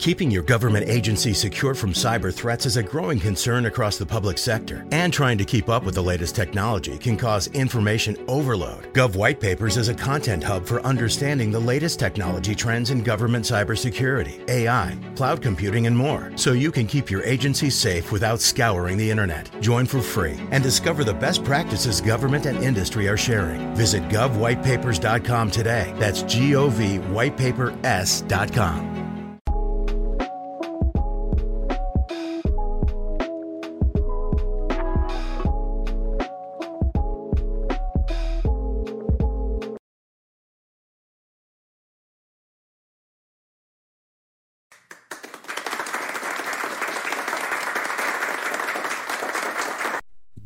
Keeping 0.00 0.30
your 0.30 0.42
government 0.42 0.88
agency 0.88 1.34
secure 1.34 1.74
from 1.74 1.92
cyber 1.92 2.32
threats 2.32 2.64
is 2.64 2.78
a 2.78 2.82
growing 2.82 3.20
concern 3.20 3.66
across 3.66 3.98
the 3.98 4.06
public 4.06 4.38
sector, 4.38 4.86
and 4.92 5.12
trying 5.12 5.36
to 5.36 5.44
keep 5.44 5.68
up 5.68 5.84
with 5.84 5.94
the 5.94 6.02
latest 6.02 6.34
technology 6.34 6.96
can 6.96 7.18
cause 7.18 7.48
information 7.48 8.16
overload. 8.26 8.90
Gov 8.94 9.14
White 9.14 9.40
Papers 9.40 9.76
is 9.76 9.90
a 9.90 9.94
content 9.94 10.42
hub 10.42 10.64
for 10.64 10.80
understanding 10.86 11.50
the 11.50 11.60
latest 11.60 11.98
technology 11.98 12.54
trends 12.54 12.88
in 12.88 13.02
government 13.02 13.44
cybersecurity, 13.44 14.48
AI, 14.48 14.96
cloud 15.16 15.42
computing, 15.42 15.86
and 15.86 15.94
more, 15.94 16.32
so 16.34 16.52
you 16.52 16.72
can 16.72 16.86
keep 16.86 17.10
your 17.10 17.22
agency 17.24 17.68
safe 17.68 18.10
without 18.10 18.40
scouring 18.40 18.96
the 18.96 19.10
internet. 19.10 19.50
Join 19.60 19.84
for 19.84 20.00
free 20.00 20.40
and 20.50 20.62
discover 20.62 21.04
the 21.04 21.12
best 21.12 21.44
practices 21.44 22.00
government 22.00 22.46
and 22.46 22.64
industry 22.64 23.06
are 23.06 23.18
sharing. 23.18 23.74
Visit 23.74 24.02
govwhitepapers.com 24.04 25.50
today. 25.50 25.92
That's 25.98 26.22
G 26.22 26.56
O 26.56 26.70
V 26.70 26.96
whitepapers.com. 26.96 28.99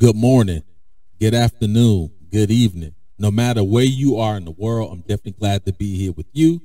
good 0.05 0.17
morning, 0.17 0.63
good 1.19 1.33
afternoon, 1.33 2.13
good 2.31 2.51
evening. 2.51 2.95
No 3.19 3.31
matter 3.31 3.65
where 3.65 3.87
you 3.87 4.19
are 4.19 4.37
in 4.37 4.45
the 4.45 4.51
world, 4.51 4.93
I'm 4.93 5.01
definitely 5.01 5.33
glad 5.33 5.65
to 5.65 5.73
be 5.73 5.97
here 5.97 6.13
with 6.13 6.27
you. 6.35 6.61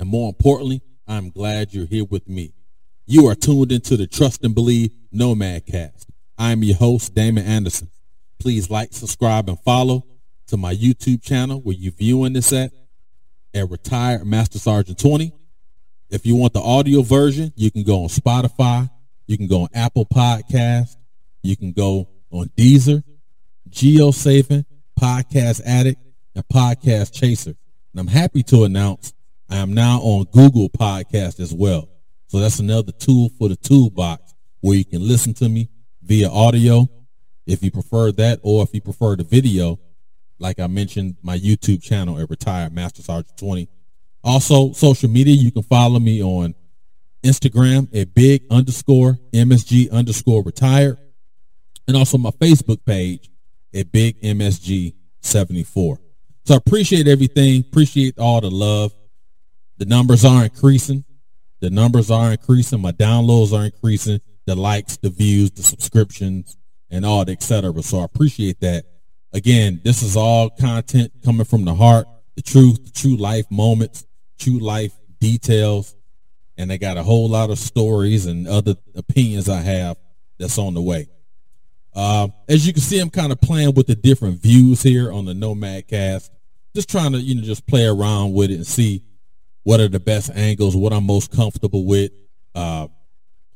And 0.00 0.08
more 0.08 0.28
importantly, 0.28 0.82
I'm 1.06 1.30
glad 1.30 1.72
you're 1.72 1.86
here 1.86 2.04
with 2.04 2.28
me. 2.28 2.52
You 3.06 3.28
are 3.28 3.36
tuned 3.36 3.70
into 3.70 3.96
the 3.96 4.08
Trust 4.08 4.42
and 4.42 4.56
Believe 4.56 4.90
Nomad 5.12 5.66
Cast. 5.66 6.10
I'm 6.36 6.64
your 6.64 6.74
host, 6.74 7.14
Damon 7.14 7.46
Anderson. 7.46 7.90
Please 8.40 8.68
like, 8.68 8.92
subscribe, 8.92 9.48
and 9.48 9.60
follow 9.60 10.04
to 10.48 10.56
my 10.56 10.74
YouTube 10.74 11.22
channel 11.22 11.60
where 11.60 11.76
you're 11.76 11.92
viewing 11.92 12.32
this 12.32 12.52
at, 12.52 12.72
at 13.54 13.70
Retired 13.70 14.26
Master 14.26 14.58
Sergeant 14.58 14.98
20. 14.98 15.32
If 16.10 16.26
you 16.26 16.34
want 16.34 16.54
the 16.54 16.60
audio 16.60 17.02
version, 17.02 17.52
you 17.54 17.70
can 17.70 17.84
go 17.84 18.02
on 18.02 18.08
Spotify. 18.08 18.90
You 19.28 19.36
can 19.38 19.46
go 19.46 19.60
on 19.60 19.68
Apple 19.74 20.06
Podcast. 20.06 20.96
You 21.44 21.56
can 21.56 21.70
go 21.70 22.08
on 22.34 22.50
Deezer, 22.56 23.02
JioSaavn, 23.70 24.64
Podcast 25.00 25.62
Addict, 25.64 26.00
and 26.34 26.44
Podcast 26.48 27.12
Chaser. 27.12 27.54
And 27.92 28.00
I'm 28.00 28.08
happy 28.08 28.42
to 28.44 28.64
announce 28.64 29.14
I 29.48 29.56
am 29.56 29.72
now 29.72 30.00
on 30.00 30.24
Google 30.32 30.68
Podcast 30.68 31.38
as 31.38 31.54
well. 31.54 31.88
So 32.26 32.40
that's 32.40 32.58
another 32.58 32.92
tool 32.92 33.30
for 33.38 33.48
the 33.48 33.56
toolbox 33.56 34.34
where 34.60 34.76
you 34.76 34.84
can 34.84 35.06
listen 35.06 35.32
to 35.34 35.48
me 35.48 35.68
via 36.02 36.28
audio 36.28 36.88
if 37.46 37.62
you 37.62 37.70
prefer 37.70 38.10
that 38.12 38.40
or 38.42 38.64
if 38.64 38.74
you 38.74 38.80
prefer 38.80 39.14
the 39.14 39.22
video. 39.22 39.78
Like 40.40 40.58
I 40.58 40.66
mentioned, 40.66 41.16
my 41.22 41.38
YouTube 41.38 41.82
channel 41.82 42.18
at 42.18 42.28
Retired 42.28 42.72
Master 42.72 43.02
Sergeant 43.02 43.38
20. 43.38 43.68
Also, 44.24 44.72
social 44.72 45.08
media, 45.08 45.34
you 45.34 45.52
can 45.52 45.62
follow 45.62 46.00
me 46.00 46.22
on 46.22 46.54
Instagram 47.22 47.94
at 47.94 48.14
big 48.14 48.42
underscore 48.50 49.18
MSG 49.32 49.92
underscore 49.92 50.42
retired 50.42 50.98
and 51.86 51.96
also 51.96 52.18
my 52.18 52.30
Facebook 52.30 52.84
page 52.84 53.30
at 53.74 53.90
Big 53.92 54.20
MSG 54.22 54.94
74. 55.20 55.98
So 56.44 56.54
I 56.54 56.56
appreciate 56.58 57.08
everything. 57.08 57.60
Appreciate 57.60 58.18
all 58.18 58.40
the 58.40 58.50
love. 58.50 58.92
The 59.78 59.86
numbers 59.86 60.24
are 60.24 60.44
increasing. 60.44 61.04
The 61.60 61.70
numbers 61.70 62.10
are 62.10 62.32
increasing. 62.32 62.80
My 62.80 62.92
downloads 62.92 63.58
are 63.58 63.64
increasing. 63.64 64.20
The 64.46 64.54
likes, 64.54 64.98
the 64.98 65.08
views, 65.08 65.50
the 65.52 65.62
subscriptions, 65.62 66.56
and 66.90 67.06
all 67.06 67.24
the 67.24 67.32
etc. 67.32 67.82
So 67.82 68.00
I 68.00 68.04
appreciate 68.04 68.60
that. 68.60 68.84
Again, 69.32 69.80
this 69.82 70.02
is 70.02 70.16
all 70.16 70.50
content 70.50 71.12
coming 71.24 71.46
from 71.46 71.64
the 71.64 71.74
heart, 71.74 72.06
the 72.36 72.42
truth, 72.42 72.84
the 72.84 72.90
true 72.90 73.16
life 73.16 73.50
moments, 73.50 74.06
true 74.38 74.58
life 74.58 74.92
details, 75.18 75.96
and 76.56 76.70
I 76.70 76.76
got 76.76 76.98
a 76.98 77.02
whole 77.02 77.28
lot 77.28 77.50
of 77.50 77.58
stories 77.58 78.26
and 78.26 78.46
other 78.46 78.76
opinions 78.94 79.48
I 79.48 79.60
have 79.60 79.96
that's 80.38 80.58
on 80.58 80.74
the 80.74 80.82
way. 80.82 81.08
Uh, 81.94 82.28
as 82.48 82.66
you 82.66 82.72
can 82.72 82.82
see, 82.82 82.98
I'm 82.98 83.10
kind 83.10 83.30
of 83.30 83.40
playing 83.40 83.74
with 83.74 83.86
the 83.86 83.94
different 83.94 84.40
views 84.40 84.82
here 84.82 85.12
on 85.12 85.24
the 85.24 85.34
Nomad 85.34 85.86
Cast. 85.86 86.32
Just 86.74 86.90
trying 86.90 87.12
to, 87.12 87.18
you 87.18 87.36
know, 87.36 87.42
just 87.42 87.66
play 87.66 87.86
around 87.86 88.32
with 88.32 88.50
it 88.50 88.54
and 88.54 88.66
see 88.66 89.02
what 89.62 89.80
are 89.80 89.88
the 89.88 90.00
best 90.00 90.30
angles, 90.34 90.74
what 90.74 90.92
I'm 90.92 91.06
most 91.06 91.30
comfortable 91.30 91.84
with. 91.86 92.10
Uh, 92.54 92.88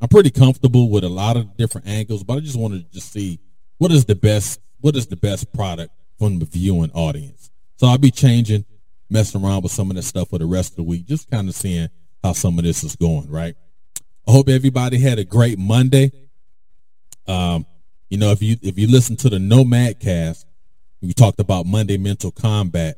I'm 0.00 0.08
pretty 0.08 0.30
comfortable 0.30 0.88
with 0.88 1.02
a 1.02 1.08
lot 1.08 1.36
of 1.36 1.56
different 1.56 1.88
angles, 1.88 2.22
but 2.22 2.36
I 2.36 2.40
just 2.40 2.58
wanted 2.58 2.86
to 2.86 2.92
just 2.92 3.12
see 3.12 3.40
what 3.78 3.90
is 3.90 4.04
the 4.04 4.14
best, 4.14 4.60
what 4.80 4.94
is 4.94 5.08
the 5.08 5.16
best 5.16 5.52
product 5.52 5.92
from 6.18 6.38
the 6.38 6.44
viewing 6.44 6.92
audience. 6.92 7.50
So 7.76 7.88
I'll 7.88 7.98
be 7.98 8.12
changing, 8.12 8.64
messing 9.10 9.44
around 9.44 9.62
with 9.62 9.72
some 9.72 9.90
of 9.90 9.96
that 9.96 10.02
stuff 10.02 10.30
for 10.30 10.38
the 10.38 10.46
rest 10.46 10.72
of 10.72 10.76
the 10.76 10.82
week, 10.84 11.06
just 11.06 11.28
kind 11.28 11.48
of 11.48 11.54
seeing 11.54 11.88
how 12.22 12.32
some 12.32 12.58
of 12.58 12.64
this 12.64 12.84
is 12.84 12.94
going, 12.94 13.28
right? 13.28 13.56
I 14.26 14.32
hope 14.32 14.48
everybody 14.48 14.98
had 14.98 15.18
a 15.18 15.24
great 15.24 15.58
Monday. 15.58 16.12
Um, 17.26 17.66
you 18.08 18.16
know, 18.16 18.30
if 18.30 18.42
you 18.42 18.56
if 18.62 18.78
you 18.78 18.88
listen 18.90 19.16
to 19.16 19.28
the 19.28 19.38
Nomad 19.38 20.00
cast, 20.00 20.46
we 21.02 21.12
talked 21.12 21.40
about 21.40 21.66
Monday 21.66 21.98
mental 21.98 22.30
combat, 22.30 22.96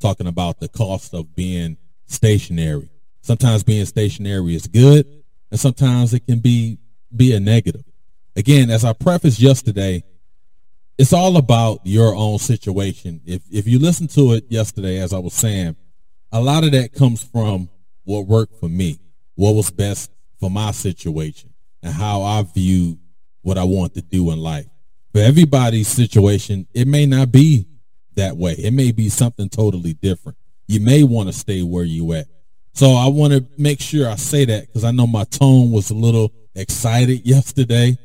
talking 0.00 0.26
about 0.26 0.60
the 0.60 0.68
cost 0.68 1.14
of 1.14 1.34
being 1.34 1.76
stationary. 2.06 2.90
Sometimes 3.20 3.62
being 3.62 3.84
stationary 3.86 4.54
is 4.54 4.66
good, 4.66 5.06
and 5.50 5.60
sometimes 5.60 6.12
it 6.12 6.26
can 6.26 6.40
be 6.40 6.78
be 7.14 7.34
a 7.34 7.40
negative. 7.40 7.84
Again, 8.36 8.70
as 8.70 8.84
I 8.84 8.92
prefaced 8.92 9.40
yesterday, 9.40 10.02
it's 10.98 11.12
all 11.12 11.36
about 11.36 11.80
your 11.84 12.14
own 12.14 12.38
situation. 12.38 13.20
If 13.24 13.42
if 13.50 13.68
you 13.68 13.78
listen 13.78 14.08
to 14.08 14.32
it 14.32 14.44
yesterday, 14.48 14.98
as 14.98 15.12
I 15.12 15.18
was 15.18 15.34
saying, 15.34 15.76
a 16.32 16.40
lot 16.40 16.64
of 16.64 16.72
that 16.72 16.92
comes 16.92 17.22
from 17.22 17.68
what 18.04 18.26
worked 18.26 18.58
for 18.58 18.68
me, 18.68 18.98
what 19.36 19.52
was 19.52 19.70
best 19.70 20.10
for 20.40 20.50
my 20.50 20.72
situation, 20.72 21.54
and 21.82 21.94
how 21.94 22.22
I 22.22 22.42
viewed 22.42 22.98
what 23.42 23.58
I 23.58 23.64
want 23.64 23.94
to 23.94 24.02
do 24.02 24.30
in 24.30 24.38
life. 24.38 24.66
For 25.12 25.20
everybody's 25.20 25.88
situation, 25.88 26.66
it 26.74 26.86
may 26.86 27.06
not 27.06 27.32
be 27.32 27.66
that 28.14 28.36
way. 28.36 28.52
It 28.52 28.72
may 28.72 28.92
be 28.92 29.08
something 29.08 29.48
totally 29.48 29.94
different. 29.94 30.36
You 30.66 30.80
may 30.80 31.02
want 31.02 31.28
to 31.28 31.32
stay 31.32 31.62
where 31.62 31.84
you 31.84 32.12
at. 32.12 32.26
So 32.74 32.92
I 32.92 33.08
want 33.08 33.32
to 33.32 33.46
make 33.56 33.80
sure 33.80 34.08
I 34.08 34.16
say 34.16 34.44
that 34.44 34.66
because 34.66 34.84
I 34.84 34.90
know 34.90 35.06
my 35.06 35.24
tone 35.24 35.72
was 35.72 35.90
a 35.90 35.94
little 35.94 36.32
excited 36.54 37.26
yesterday. 37.26 37.96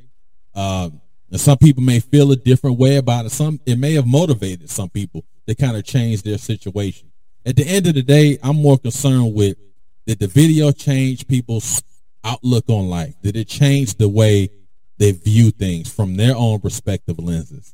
Uh, 0.56 0.90
and 1.30 1.42
some 1.42 1.58
people 1.58 1.84
may 1.84 2.00
feel 2.00 2.32
a 2.32 2.36
different 2.36 2.80
way 2.80 2.98
about 2.98 3.26
it. 3.26 3.32
Some 3.32 3.60
it 3.66 3.78
may 3.78 3.94
have 3.94 4.08
motivated 4.08 4.70
some 4.70 4.90
people 4.90 5.26
to 5.48 5.56
kind 5.56 5.76
of 5.76 5.84
change 5.84 6.22
their 6.22 6.38
situation. 6.38 7.12
At 7.46 7.56
the 7.56 7.68
end 7.68 7.88
of 7.88 7.96
the 7.96 8.04
day, 8.04 8.38
I'm 8.42 8.56
more 8.56 8.78
concerned 8.78 9.34
with 9.34 9.58
did 10.06 10.20
the 10.20 10.28
video 10.28 10.72
change 10.72 11.28
people's 11.28 11.82
outlook 12.24 12.66
on 12.68 12.90
life? 12.90 13.16
Did 13.22 13.36
it 13.36 13.48
change 13.48 13.96
the 13.96 14.08
way 14.08 14.50
they 14.98 15.12
view 15.12 15.52
things 15.52 15.92
from 15.92 16.16
their 16.16 16.36
own 16.36 16.59
perspective 16.59 17.20
lenses. 17.20 17.74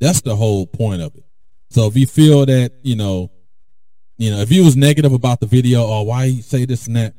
That's 0.00 0.20
the 0.20 0.36
whole 0.36 0.66
point 0.66 1.02
of 1.02 1.14
it. 1.14 1.24
So 1.70 1.86
if 1.86 1.96
you 1.96 2.06
feel 2.06 2.46
that, 2.46 2.72
you 2.82 2.96
know, 2.96 3.30
you 4.18 4.30
know, 4.30 4.38
if 4.38 4.50
you 4.50 4.64
was 4.64 4.76
negative 4.76 5.12
about 5.12 5.40
the 5.40 5.46
video 5.46 5.82
or 5.82 6.00
oh, 6.00 6.02
why 6.02 6.24
you 6.24 6.42
say 6.42 6.64
this 6.64 6.86
and 6.86 6.96
that, 6.96 7.14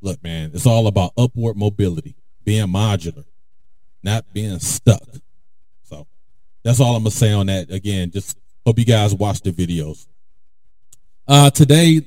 look, 0.00 0.22
man, 0.22 0.50
it's 0.52 0.66
all 0.66 0.86
about 0.86 1.12
upward 1.16 1.56
mobility, 1.56 2.14
being 2.44 2.66
modular, 2.66 3.24
not 4.02 4.32
being 4.32 4.58
stuck. 4.58 5.02
So 5.84 6.06
that's 6.62 6.80
all 6.80 6.96
I'm 6.96 7.02
gonna 7.02 7.10
say 7.10 7.32
on 7.32 7.46
that. 7.46 7.70
Again, 7.70 8.10
just 8.10 8.38
hope 8.66 8.78
you 8.78 8.84
guys 8.84 9.14
watch 9.14 9.40
the 9.40 9.52
videos. 9.52 10.06
Uh, 11.26 11.50
today, 11.50 12.02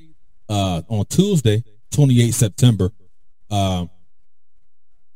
uh, 0.49 0.81
on 0.89 1.05
Tuesday, 1.05 1.63
28 1.91 2.33
September, 2.33 2.91
uh, 3.49 3.85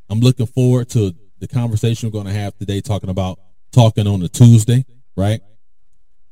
I'm 0.10 0.20
looking 0.20 0.46
forward 0.46 0.90
to 0.90 1.14
the 1.40 1.48
conversation 1.48 2.08
we're 2.08 2.14
going 2.14 2.34
to 2.34 2.40
have 2.40 2.58
today 2.58 2.82
talking 2.82 3.10
about 3.10 3.40
talking 3.72 4.08
on 4.08 4.22
a 4.24 4.28
Tuesday, 4.28 4.86
right? 5.16 5.42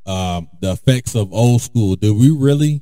Um, 0.06 0.48
the 0.60 0.72
effects 0.72 1.14
of 1.14 1.32
old 1.32 1.62
school. 1.62 1.96
Do 1.96 2.14
we 2.14 2.30
really 2.30 2.80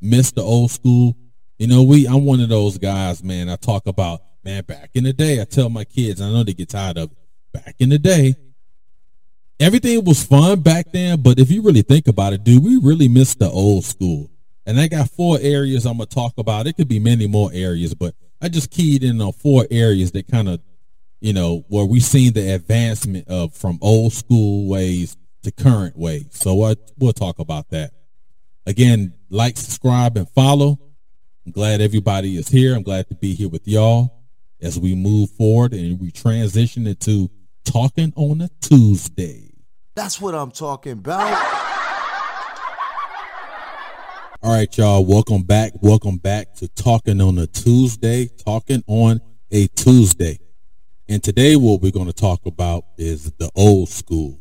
miss 0.00 0.32
the 0.32 0.42
old 0.42 0.70
school? 0.70 1.16
You 1.58 1.66
know, 1.68 1.82
we 1.82 2.06
I'm 2.06 2.24
one 2.24 2.40
of 2.40 2.48
those 2.48 2.78
guys, 2.78 3.22
man. 3.22 3.48
I 3.48 3.56
talk 3.56 3.86
about, 3.86 4.20
man, 4.44 4.64
back 4.64 4.90
in 4.94 5.04
the 5.04 5.12
day, 5.12 5.40
I 5.40 5.44
tell 5.44 5.68
my 5.68 5.84
kids, 5.84 6.20
I 6.20 6.30
know 6.30 6.42
they 6.42 6.54
get 6.54 6.70
tired 6.70 6.98
of 6.98 7.12
it. 7.12 7.18
Back 7.52 7.76
in 7.78 7.90
the 7.90 7.98
day, 7.98 8.34
everything 9.60 10.04
was 10.04 10.24
fun 10.24 10.60
back 10.60 10.90
then, 10.92 11.20
but 11.22 11.38
if 11.38 11.50
you 11.50 11.62
really 11.62 11.82
think 11.82 12.08
about 12.08 12.32
it, 12.32 12.42
do 12.42 12.60
we 12.60 12.78
really 12.78 13.08
miss 13.08 13.34
the 13.34 13.48
old 13.48 13.84
school? 13.84 14.30
And 14.64 14.80
I 14.80 14.88
got 14.88 15.10
four 15.10 15.38
areas 15.40 15.86
I'm 15.86 15.98
gonna 15.98 16.06
talk 16.06 16.34
about. 16.38 16.66
It 16.66 16.74
could 16.74 16.88
be 16.88 16.98
many 16.98 17.26
more 17.26 17.50
areas, 17.52 17.94
but 17.94 18.14
I 18.42 18.48
just 18.48 18.72
keyed 18.72 19.04
in 19.04 19.20
on 19.20 19.32
four 19.32 19.66
areas 19.70 20.10
that 20.12 20.26
kind 20.26 20.48
of, 20.48 20.60
you 21.20 21.32
know, 21.32 21.64
where 21.68 21.84
we've 21.84 22.02
seen 22.02 22.32
the 22.32 22.54
advancement 22.54 23.28
of 23.28 23.54
from 23.54 23.78
old 23.80 24.12
school 24.12 24.68
ways 24.68 25.16
to 25.44 25.52
current 25.52 25.96
ways. 25.96 26.26
So 26.32 26.64
I, 26.64 26.74
we'll 26.98 27.12
talk 27.12 27.38
about 27.38 27.70
that. 27.70 27.92
Again, 28.66 29.14
like, 29.30 29.56
subscribe, 29.56 30.16
and 30.16 30.28
follow. 30.28 30.78
I'm 31.46 31.52
glad 31.52 31.80
everybody 31.80 32.36
is 32.36 32.48
here. 32.48 32.74
I'm 32.74 32.82
glad 32.82 33.08
to 33.08 33.14
be 33.14 33.34
here 33.34 33.48
with 33.48 33.66
y'all 33.66 34.12
as 34.60 34.78
we 34.78 34.96
move 34.96 35.30
forward 35.30 35.72
and 35.72 36.00
we 36.00 36.10
transition 36.10 36.86
into 36.86 37.30
talking 37.64 38.12
on 38.16 38.40
a 38.40 38.50
Tuesday. 38.60 39.52
That's 39.94 40.20
what 40.20 40.34
I'm 40.34 40.50
talking 40.50 40.92
about. 40.92 41.61
All 44.44 44.52
right, 44.52 44.76
y'all. 44.76 45.04
Welcome 45.04 45.44
back. 45.44 45.70
Welcome 45.82 46.16
back 46.16 46.52
to 46.54 46.66
Talking 46.66 47.20
on 47.20 47.38
a 47.38 47.46
Tuesday. 47.46 48.26
Talking 48.44 48.82
on 48.88 49.20
a 49.52 49.68
Tuesday. 49.68 50.40
And 51.08 51.22
today, 51.22 51.54
what 51.54 51.80
we're 51.80 51.92
going 51.92 52.08
to 52.08 52.12
talk 52.12 52.44
about 52.44 52.86
is 52.98 53.30
the 53.38 53.48
old 53.54 53.88
school. 53.88 54.40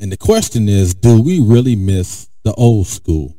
And 0.00 0.10
the 0.10 0.16
question 0.16 0.68
is, 0.68 0.96
do 0.96 1.22
we 1.22 1.38
really 1.38 1.76
miss 1.76 2.28
the 2.42 2.52
old 2.54 2.88
school? 2.88 3.36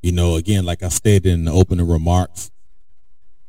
You 0.00 0.12
know, 0.12 0.36
again, 0.36 0.64
like 0.64 0.82
I 0.82 0.88
stated 0.88 1.26
in 1.26 1.44
the 1.44 1.52
opening 1.52 1.86
remarks, 1.86 2.50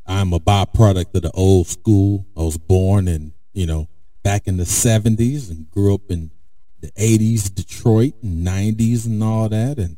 I'm 0.06 0.34
a 0.34 0.40
byproduct 0.42 1.16
of 1.16 1.22
the 1.22 1.31
old 1.31 1.68
school. 1.68 2.25
I 2.36 2.42
was 2.42 2.57
born 2.57 3.07
in, 3.07 3.31
you 3.54 3.68
know, 3.68 3.88
back 4.22 4.48
in 4.48 4.57
the 4.57 4.66
70s 4.66 5.50
and 5.50 5.72
grew 5.72 5.94
up 5.94 6.02
in 6.10 6.31
the 6.81 6.92
80s, 6.92 7.56
Detroit, 7.56 8.16
and 8.22 8.45
90s 8.45 9.06
and 9.06 9.24
all 9.24 9.48
that. 9.48 9.78
And, 9.78 9.95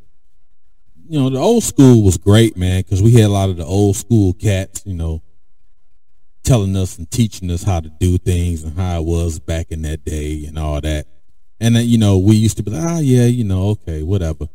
you 1.12 1.20
know, 1.20 1.30
the 1.30 1.40
old 1.40 1.62
school 1.62 2.06
was 2.06 2.16
great, 2.16 2.56
man, 2.56 2.84
because 2.84 3.04
we 3.04 3.12
had 3.12 3.26
a 3.26 3.34
lot 3.34 3.50
of 3.50 3.58
the 3.58 3.66
old 3.66 3.98
school 3.98 4.32
cats, 4.32 4.82
you 4.86 4.94
know, 4.94 5.22
telling 6.46 6.74
us 6.78 6.98
and 6.98 7.12
teaching 7.12 7.52
us 7.52 7.64
how 7.64 7.82
to 7.82 7.90
do 7.90 8.18
things 8.18 8.64
and 8.64 8.78
how 8.78 9.02
it 9.02 9.04
was 9.04 9.38
back 9.38 9.72
in 9.72 9.82
that 9.82 10.06
day 10.06 10.46
and 10.46 10.58
all 10.58 10.80
that. 10.80 11.08
And 11.60 11.76
then, 11.76 11.86
you 11.86 11.98
know, 11.98 12.18
we 12.18 12.38
used 12.38 12.56
to 12.58 12.64
be 12.64 12.72
like, 12.72 12.82
ah, 12.82 12.96
oh, 12.96 13.00
yeah, 13.02 13.26
you 13.26 13.44
know, 13.44 13.72
okay, 13.72 14.04
whatever. 14.04 14.48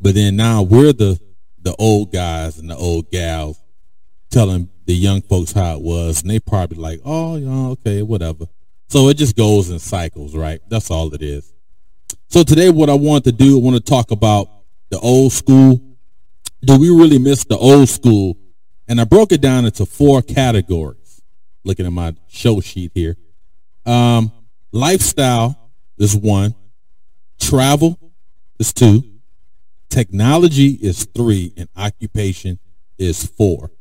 But 0.00 0.16
then 0.16 0.34
now 0.34 0.62
we're 0.62 0.92
the, 0.92 1.16
the 1.62 1.76
old 1.78 2.12
guys 2.12 2.58
and 2.58 2.68
the 2.68 2.76
old 2.76 3.12
gals 3.12 3.62
telling 4.30 4.68
the 4.86 4.94
young 4.94 5.22
folks 5.22 5.52
how 5.52 5.76
it 5.76 5.80
was. 5.80 6.22
And 6.22 6.30
they 6.32 6.40
probably 6.40 6.78
like, 6.78 7.02
oh, 7.04 7.36
yeah, 7.36 7.68
okay, 7.68 8.02
whatever. 8.02 8.46
So 8.88 9.10
it 9.10 9.14
just 9.14 9.36
goes 9.36 9.70
in 9.70 9.78
cycles, 9.78 10.34
right? 10.34 10.58
That's 10.68 10.90
all 10.90 11.14
it 11.14 11.22
is. 11.22 11.52
So 12.30 12.42
today 12.42 12.70
what 12.70 12.90
I 12.90 12.94
want 12.94 13.22
to 13.24 13.32
do, 13.32 13.60
I 13.60 13.62
want 13.62 13.76
to 13.76 13.80
talk 13.80 14.10
about 14.10 14.48
the 14.94 15.00
old 15.00 15.32
school. 15.32 15.80
Do 16.64 16.78
we 16.78 16.88
really 16.88 17.18
miss 17.18 17.42
the 17.42 17.56
old 17.56 17.88
school? 17.88 18.36
And 18.86 19.00
I 19.00 19.04
broke 19.04 19.32
it 19.32 19.40
down 19.40 19.64
into 19.64 19.84
four 19.84 20.22
categories. 20.22 21.20
Looking 21.64 21.84
at 21.84 21.90
my 21.92 22.14
show 22.28 22.60
sheet 22.60 22.92
here. 22.94 23.16
Um, 23.84 24.30
lifestyle 24.70 25.72
is 25.98 26.14
one. 26.14 26.54
Travel 27.40 27.98
is 28.60 28.72
two. 28.72 29.02
Technology 29.88 30.78
is 30.80 31.06
three. 31.06 31.52
And 31.56 31.68
occupation 31.76 32.60
is 32.96 33.26
four. 33.26 33.72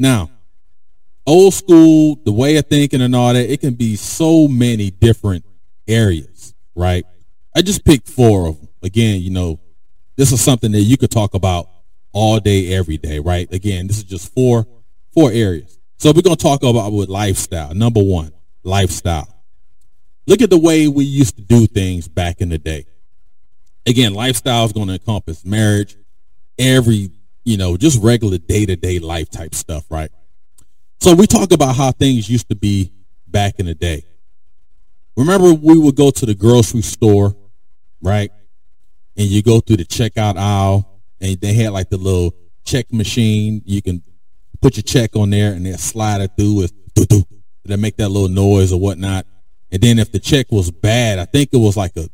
Now, 0.00 0.30
old 1.28 1.54
school, 1.54 2.18
the 2.24 2.32
way 2.32 2.56
of 2.56 2.66
thinking 2.66 3.02
and 3.02 3.14
all 3.14 3.34
that, 3.34 3.48
it 3.48 3.60
can 3.60 3.74
be 3.74 3.94
so 3.94 4.48
many 4.48 4.90
different 4.90 5.44
areas, 5.86 6.54
right? 6.74 7.06
I 7.54 7.62
just 7.62 7.84
picked 7.84 8.08
four 8.08 8.48
of 8.48 8.58
them. 8.58 8.68
Again, 8.82 9.20
you 9.20 9.30
know, 9.30 9.60
this 10.16 10.32
is 10.32 10.40
something 10.40 10.72
that 10.72 10.80
you 10.80 10.96
could 10.96 11.10
talk 11.10 11.34
about 11.34 11.68
all 12.12 12.40
day, 12.40 12.72
every 12.72 12.96
day, 12.96 13.18
right? 13.18 13.50
Again, 13.52 13.86
this 13.86 13.98
is 13.98 14.04
just 14.04 14.32
four, 14.34 14.66
four 15.12 15.30
areas. 15.30 15.78
So 15.98 16.12
we're 16.12 16.22
going 16.22 16.36
to 16.36 16.42
talk 16.42 16.62
about 16.62 16.92
with 16.92 17.08
lifestyle. 17.08 17.74
Number 17.74 18.02
one, 18.02 18.32
lifestyle. 18.64 19.28
Look 20.26 20.42
at 20.42 20.50
the 20.50 20.58
way 20.58 20.88
we 20.88 21.04
used 21.04 21.36
to 21.36 21.42
do 21.42 21.66
things 21.66 22.08
back 22.08 22.40
in 22.40 22.48
the 22.48 22.58
day. 22.58 22.86
Again, 23.86 24.14
lifestyle 24.14 24.64
is 24.64 24.72
going 24.72 24.88
to 24.88 24.94
encompass 24.94 25.44
marriage, 25.44 25.96
every, 26.58 27.10
you 27.44 27.56
know, 27.56 27.76
just 27.76 28.02
regular 28.02 28.38
day 28.38 28.66
to 28.66 28.76
day 28.76 28.98
life 28.98 29.30
type 29.30 29.54
stuff, 29.54 29.84
right? 29.90 30.10
So 31.00 31.14
we 31.14 31.26
talk 31.26 31.52
about 31.52 31.76
how 31.76 31.92
things 31.92 32.28
used 32.28 32.48
to 32.48 32.56
be 32.56 32.92
back 33.28 33.60
in 33.60 33.66
the 33.66 33.74
day. 33.74 34.04
Remember, 35.16 35.52
we 35.52 35.78
would 35.78 35.96
go 35.96 36.10
to 36.10 36.26
the 36.26 36.34
grocery 36.34 36.82
store, 36.82 37.36
right? 38.02 38.30
And 39.16 39.26
you 39.26 39.42
go 39.42 39.60
through 39.60 39.78
the 39.78 39.84
checkout 39.84 40.36
aisle, 40.36 41.00
and 41.20 41.40
they 41.40 41.54
had 41.54 41.72
like 41.72 41.88
the 41.88 41.96
little 41.96 42.34
check 42.64 42.92
machine. 42.92 43.62
You 43.64 43.80
can 43.82 44.02
put 44.60 44.76
your 44.76 44.82
check 44.82 45.16
on 45.16 45.30
there, 45.30 45.52
and 45.52 45.64
they 45.64 45.72
slide 45.72 46.20
it 46.20 46.32
through 46.36 46.54
with 46.54 46.72
doo 46.94 47.24
They 47.64 47.76
make 47.76 47.96
that 47.96 48.08
little 48.08 48.28
noise 48.28 48.72
or 48.72 48.80
whatnot. 48.80 49.26
And 49.72 49.82
then 49.82 49.98
if 49.98 50.12
the 50.12 50.18
check 50.18 50.50
was 50.50 50.70
bad, 50.70 51.18
I 51.18 51.24
think 51.24 51.50
it 51.52 51.58
was 51.58 51.76
like 51.76 51.96
a, 51.96 52.08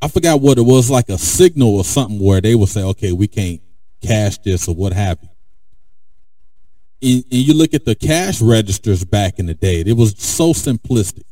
I 0.00 0.08
forgot 0.08 0.40
what 0.40 0.58
it 0.58 0.62
was, 0.62 0.90
like 0.90 1.08
a 1.08 1.18
signal 1.18 1.76
or 1.76 1.84
something 1.84 2.20
where 2.20 2.40
they 2.40 2.54
would 2.54 2.68
say, 2.68 2.82
okay, 2.82 3.12
we 3.12 3.26
can't 3.26 3.60
cash 4.04 4.38
this 4.38 4.68
or 4.68 4.74
what 4.74 4.92
have 4.92 5.18
you 5.22 5.28
and, 7.02 7.24
and 7.24 7.40
you 7.40 7.54
look 7.54 7.74
at 7.74 7.84
the 7.84 7.94
cash 7.94 8.40
registers 8.40 9.04
back 9.04 9.38
in 9.38 9.46
the 9.46 9.54
day, 9.54 9.80
it 9.80 9.96
was 9.96 10.14
so 10.18 10.52
simplistic. 10.52 11.24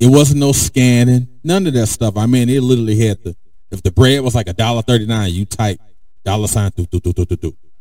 It 0.00 0.06
wasn't 0.08 0.40
no 0.40 0.52
scanning, 0.52 1.28
none 1.44 1.66
of 1.66 1.74
that 1.74 1.86
stuff. 1.86 2.16
I 2.16 2.26
mean, 2.26 2.48
it 2.48 2.62
literally 2.62 2.98
had 2.98 3.22
the 3.22 3.36
if 3.72 3.82
the 3.82 3.90
bread 3.90 4.20
was 4.20 4.34
like 4.34 4.48
a 4.48 4.52
dollar 4.52 4.82
thirty 4.82 5.06
nine, 5.06 5.32
you 5.32 5.44
type 5.44 5.80
dollar 6.24 6.46
sign. 6.46 6.70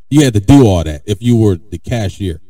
You 0.10 0.24
had 0.24 0.34
to 0.34 0.40
do 0.40 0.66
all 0.66 0.84
that 0.84 1.04
if 1.06 1.22
you 1.22 1.38
were 1.38 1.56
the 1.56 1.78
cashier. 1.78 2.42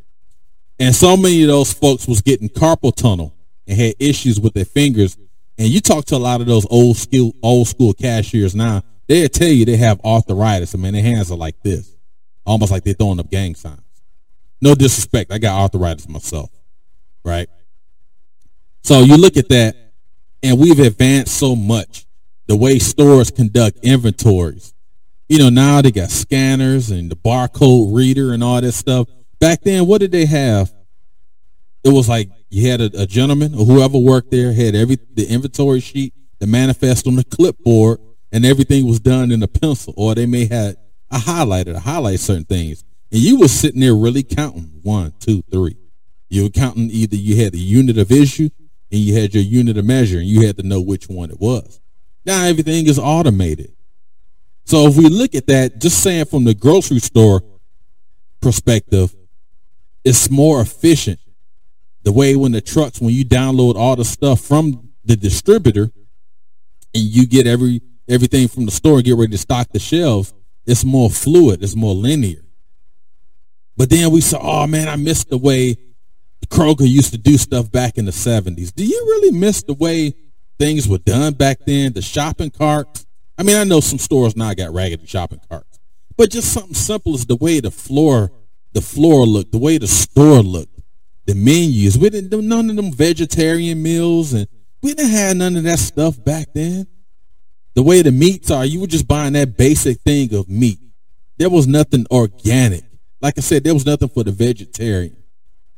And 0.80 0.96
so 0.96 1.16
many 1.16 1.44
of 1.44 1.48
those 1.48 1.74
folks 1.74 2.08
was 2.08 2.22
getting 2.22 2.50
carpal 2.50 2.96
tunnel 2.96 3.36
and 3.68 3.78
had 3.80 3.96
issues 4.00 4.40
with 4.40 4.54
their 4.54 4.66
fingers. 4.66 5.18
And 5.58 5.68
you 5.68 5.80
talk 5.80 6.06
to 6.06 6.16
a 6.16 6.18
lot 6.18 6.42
of 6.42 6.48
those 6.48 6.66
old 6.70 6.98
school 6.98 7.36
old 7.44 7.68
school 7.68 7.94
cashiers 7.94 8.56
now, 8.56 8.84
they'll 9.08 9.30
tell 9.30 9.50
you 9.50 9.66
they 9.66 9.78
have 9.78 10.00
arthritis. 10.04 10.74
I 10.74 10.78
mean, 10.78 10.94
their 10.94 11.04
hands 11.04 11.32
are 11.32 11.38
like 11.38 11.62
this, 11.62 11.96
almost 12.46 12.72
like 12.72 12.84
they're 12.84 12.94
throwing 12.94 13.20
up 13.20 13.30
gang 13.30 13.56
signs. 13.56 13.82
No 14.62 14.74
disrespect. 14.76 15.32
I 15.32 15.38
got 15.38 15.60
arthritis 15.60 16.08
myself, 16.08 16.50
right? 17.24 17.50
So 18.84 19.02
you 19.02 19.18
look 19.18 19.38
at 19.38 19.50
that, 19.50 19.76
and 20.42 20.60
we've 20.60 20.80
advanced 20.80 21.38
so 21.38 21.56
much. 21.56 22.06
The 22.52 22.58
way 22.58 22.80
stores 22.80 23.32
conduct 23.32 23.80
inventories. 23.82 24.74
You 25.30 25.40
know, 25.40 25.48
now 25.48 25.82
they 25.82 25.90
got 25.90 26.10
scanners 26.10 26.92
and 26.92 27.10
the 27.10 27.16
barcode 27.16 27.96
reader 27.96 28.34
and 28.34 28.44
all 28.44 28.60
that 28.60 28.74
stuff. 28.74 29.08
Back 29.40 29.62
then, 29.62 29.86
what 29.88 30.02
did 30.02 30.12
they 30.12 30.26
have? 30.26 30.70
It 31.86 31.94
was 31.94 32.10
like 32.10 32.30
you 32.50 32.70
had 32.70 32.82
a, 32.82 33.04
a 33.04 33.06
gentleman 33.06 33.54
or 33.54 33.66
whoever 33.66 33.98
worked 33.98 34.32
there 34.32 34.52
had 34.52 34.76
every 34.76 34.98
the 35.14 35.28
inventory 35.28 35.80
sheet, 35.80 36.14
the 36.40 36.46
manifest 36.46 37.08
on 37.08 37.16
the 37.16 37.24
clipboard, 37.24 38.00
and 38.34 38.46
everything 38.46 38.86
was 38.86 39.00
done 39.00 39.32
in 39.32 39.42
a 39.44 39.48
pencil, 39.48 39.94
or 39.96 40.14
they 40.14 40.26
may 40.26 40.46
have 40.48 40.76
a 41.10 41.20
highlighter 41.20 41.72
to 41.72 41.80
highlight 41.80 42.20
certain 42.20 42.44
things. 42.44 42.84
And 43.14 43.22
you 43.22 43.40
were 43.40 43.48
sitting 43.48 43.80
there 43.80 43.96
really 43.96 44.24
counting 44.24 44.82
one, 44.84 45.14
two, 45.22 45.42
three. 45.50 45.78
You 46.28 46.44
were 46.44 46.50
counting 46.50 46.90
either 46.92 47.16
you 47.16 47.42
had 47.42 47.54
the 47.54 47.60
unit 47.60 47.98
of 47.98 48.12
issue 48.12 48.50
and 48.92 49.00
you 49.00 49.16
had 49.18 49.34
your 49.34 49.42
unit 49.42 49.78
of 49.78 49.86
measure 49.86 50.18
and 50.18 50.28
you 50.28 50.46
had 50.46 50.58
to 50.58 50.64
know 50.64 50.82
which 50.82 51.08
one 51.08 51.32
it 51.32 51.40
was. 51.40 51.81
Now 52.26 52.46
everything 52.46 52.88
is 52.88 53.00
automated. 53.00 53.74
So 54.66 54.88
if 54.88 54.96
we 54.96 55.08
look 55.10 55.36
at 55.36 55.48
that, 55.48 55.80
just 55.80 56.04
saying 56.04 56.26
from 56.26 56.44
the 56.44 56.54
grocery 56.54 57.00
store 57.00 57.42
perspective, 58.42 59.16
it's 60.04 60.30
more 60.30 60.62
efficient. 60.62 61.20
The 62.04 62.12
way 62.12 62.36
when 62.36 62.52
the 62.52 62.62
trucks, 62.62 63.00
when 63.00 63.14
you 63.14 63.26
download 63.26 63.76
all 63.76 63.96
the 63.96 64.06
stuff 64.06 64.42
from 64.42 64.90
the 65.06 65.16
distributor 65.16 65.92
and 66.94 67.04
you 67.04 67.28
get 67.28 67.48
every 67.48 67.82
everything 68.08 68.48
from 68.48 68.66
the 68.66 68.72
store 68.72 68.96
and 68.96 69.06
get 69.06 69.16
ready 69.16 69.32
to 69.32 69.38
stock 69.38 69.70
the 69.72 69.80
shelves, 69.80 70.34
it's 70.66 70.84
more 70.84 71.10
fluid, 71.10 71.64
it's 71.64 71.76
more 71.76 71.94
linear. 71.94 72.42
But 73.78 73.90
then 73.90 74.12
we 74.12 74.22
saw, 74.22 74.64
oh 74.64 74.68
man, 74.68 74.90
I 74.90 74.96
missed 74.96 75.30
the 75.30 75.38
way 75.38 75.78
Kroger 76.52 76.88
used 76.88 77.12
to 77.14 77.18
do 77.18 77.38
stuff 77.38 77.72
back 77.72 77.98
in 77.98 78.06
the 78.06 78.12
70s. 78.12 78.74
Do 78.76 78.86
you 78.86 79.06
really 79.08 79.32
miss 79.32 79.64
the 79.64 79.74
way 79.74 80.14
things 80.62 80.88
were 80.88 81.00
done 81.00 81.34
back 81.34 81.58
then? 81.66 81.92
The 81.92 82.04
shopping 82.04 82.52
carts. 82.52 83.08
I 83.36 83.42
mean, 83.42 83.58
I 83.58 83.64
know 83.64 83.80
some 83.80 83.98
stores 83.98 84.36
now 84.36 84.54
got 84.54 84.72
raggedy 84.72 85.08
shopping 85.08 85.42
carts, 85.50 85.80
but 86.16 86.30
just 86.30 86.54
something 86.54 86.76
simple 86.76 87.16
as 87.16 87.26
the 87.26 87.36
way 87.36 87.60
the 87.60 87.72
floor, 87.72 88.32
the 88.74 88.82
floor 88.82 89.26
looked, 89.26 89.52
the 89.52 89.58
way 89.58 89.80
the 89.80 89.88
store 89.88 90.44
looked, 90.44 90.80
the 91.26 91.34
menus. 91.34 91.98
We 91.98 92.12
didn't 92.12 92.30
do 92.30 92.44
none 92.44 92.70
of 92.70 92.76
them 92.76 92.94
vegetarian 92.94 93.82
meals, 93.82 94.34
and 94.34 94.48
we 94.84 94.94
didn't 94.94 95.12
have 95.12 95.38
none 95.38 95.56
of 95.56 95.64
that 95.64 95.80
stuff 95.80 96.24
back 96.24 96.50
then. 96.54 96.86
The 97.74 97.82
way 97.82 98.04
the 98.04 98.12
meats 98.12 98.52
are, 98.52 98.64
you 98.64 98.82
were 98.82 98.88
just 98.88 99.08
buying 99.08 99.34
that 99.34 99.58
basic 99.58 100.00
thing 100.02 100.32
of 100.36 100.48
meat. 100.48 100.78
There 101.40 101.50
was 101.50 101.66
nothing 101.66 102.06
organic. 102.12 102.84
Like 103.20 103.34
I 103.36 103.42
said, 103.42 103.64
there 103.64 103.74
was 103.74 103.88
nothing 103.88 104.10
for 104.10 104.24
the 104.24 104.32
vegetarian. 104.32 105.18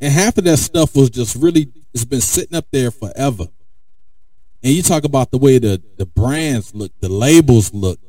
And 0.02 0.12
half 0.12 0.38
of 0.38 0.44
that 0.44 0.58
stuff 0.58 0.94
was 0.94 1.10
just 1.10 1.38
really, 1.38 1.72
it's 1.94 2.04
been 2.04 2.20
sitting 2.20 2.58
up 2.58 2.66
there 2.72 2.92
forever. 2.92 3.48
And 4.64 4.72
you 4.74 4.82
talk 4.82 5.04
about 5.04 5.32
the 5.32 5.38
way 5.38 5.60
the, 5.60 5.82
the 5.98 6.06
brands 6.06 6.74
look, 6.74 6.92
the 7.02 7.10
labels 7.10 7.74
look, 7.74 8.00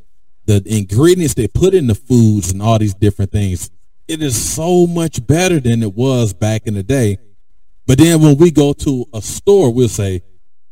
the 0.47 0.63
ingredients 0.67 1.35
they 1.35 1.49
put 1.49 1.75
in 1.75 1.89
the 1.89 1.95
foods 1.95 2.53
and 2.53 2.63
all 2.63 2.79
these 2.79 2.95
different 2.95 3.33
things. 3.33 3.71
It 4.07 4.23
is 4.23 4.55
so 4.55 4.87
much 4.87 5.27
better 5.27 5.59
than 5.59 5.83
it 5.83 5.95
was 5.95 6.33
back 6.33 6.67
in 6.67 6.75
the 6.75 6.83
day. 6.83 7.19
But 7.87 7.99
then 7.99 8.23
when 8.23 8.37
we 8.37 8.51
go 8.51 8.73
to 8.73 9.07
a 9.13 9.21
store, 9.21 9.73
we'll 9.73 9.89
say, 9.89 10.23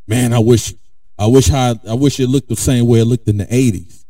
man, 0.06 0.32
I 0.32 0.38
wish, 0.38 0.72
I 1.18 1.26
wish 1.26 1.50
I, 1.50 1.74
I 1.88 1.94
wish 1.94 2.20
it 2.20 2.28
looked 2.28 2.48
the 2.48 2.56
same 2.56 2.86
way 2.86 3.00
it 3.00 3.06
looked 3.06 3.28
in 3.28 3.38
the 3.38 3.46
80s. 3.46 4.04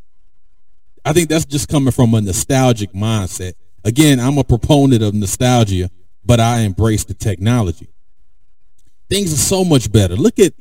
I 1.04 1.12
think 1.12 1.28
that's 1.28 1.44
just 1.44 1.68
coming 1.68 1.90
from 1.90 2.14
a 2.14 2.20
nostalgic 2.20 2.92
mindset. 2.92 3.54
Again, 3.84 4.20
I'm 4.20 4.38
a 4.38 4.44
proponent 4.44 5.02
of 5.02 5.14
nostalgia, 5.14 5.90
but 6.24 6.38
I 6.38 6.60
embrace 6.60 7.04
the 7.04 7.14
technology. 7.14 7.88
Things 9.08 9.32
are 9.32 9.36
so 9.36 9.64
much 9.64 9.90
better. 9.90 10.14
Look 10.14 10.38
at, 10.38 10.52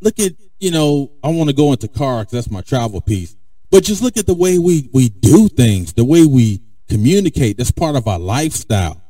look 0.00 0.18
at, 0.18 0.32
you 0.58 0.70
know, 0.70 1.12
I 1.22 1.28
want 1.28 1.50
to 1.50 1.56
go 1.56 1.72
into 1.72 1.88
cars. 1.88 2.28
That's 2.30 2.50
my 2.50 2.60
travel 2.60 3.00
piece. 3.00 3.36
But 3.70 3.84
just 3.84 4.02
look 4.02 4.16
at 4.16 4.26
the 4.26 4.34
way 4.34 4.58
we, 4.58 4.88
we 4.92 5.08
do 5.08 5.48
things, 5.48 5.92
the 5.92 6.04
way 6.04 6.24
we 6.24 6.62
communicate. 6.88 7.56
That's 7.56 7.70
part 7.70 7.96
of 7.96 8.06
our 8.06 8.18
lifestyle. 8.18 9.02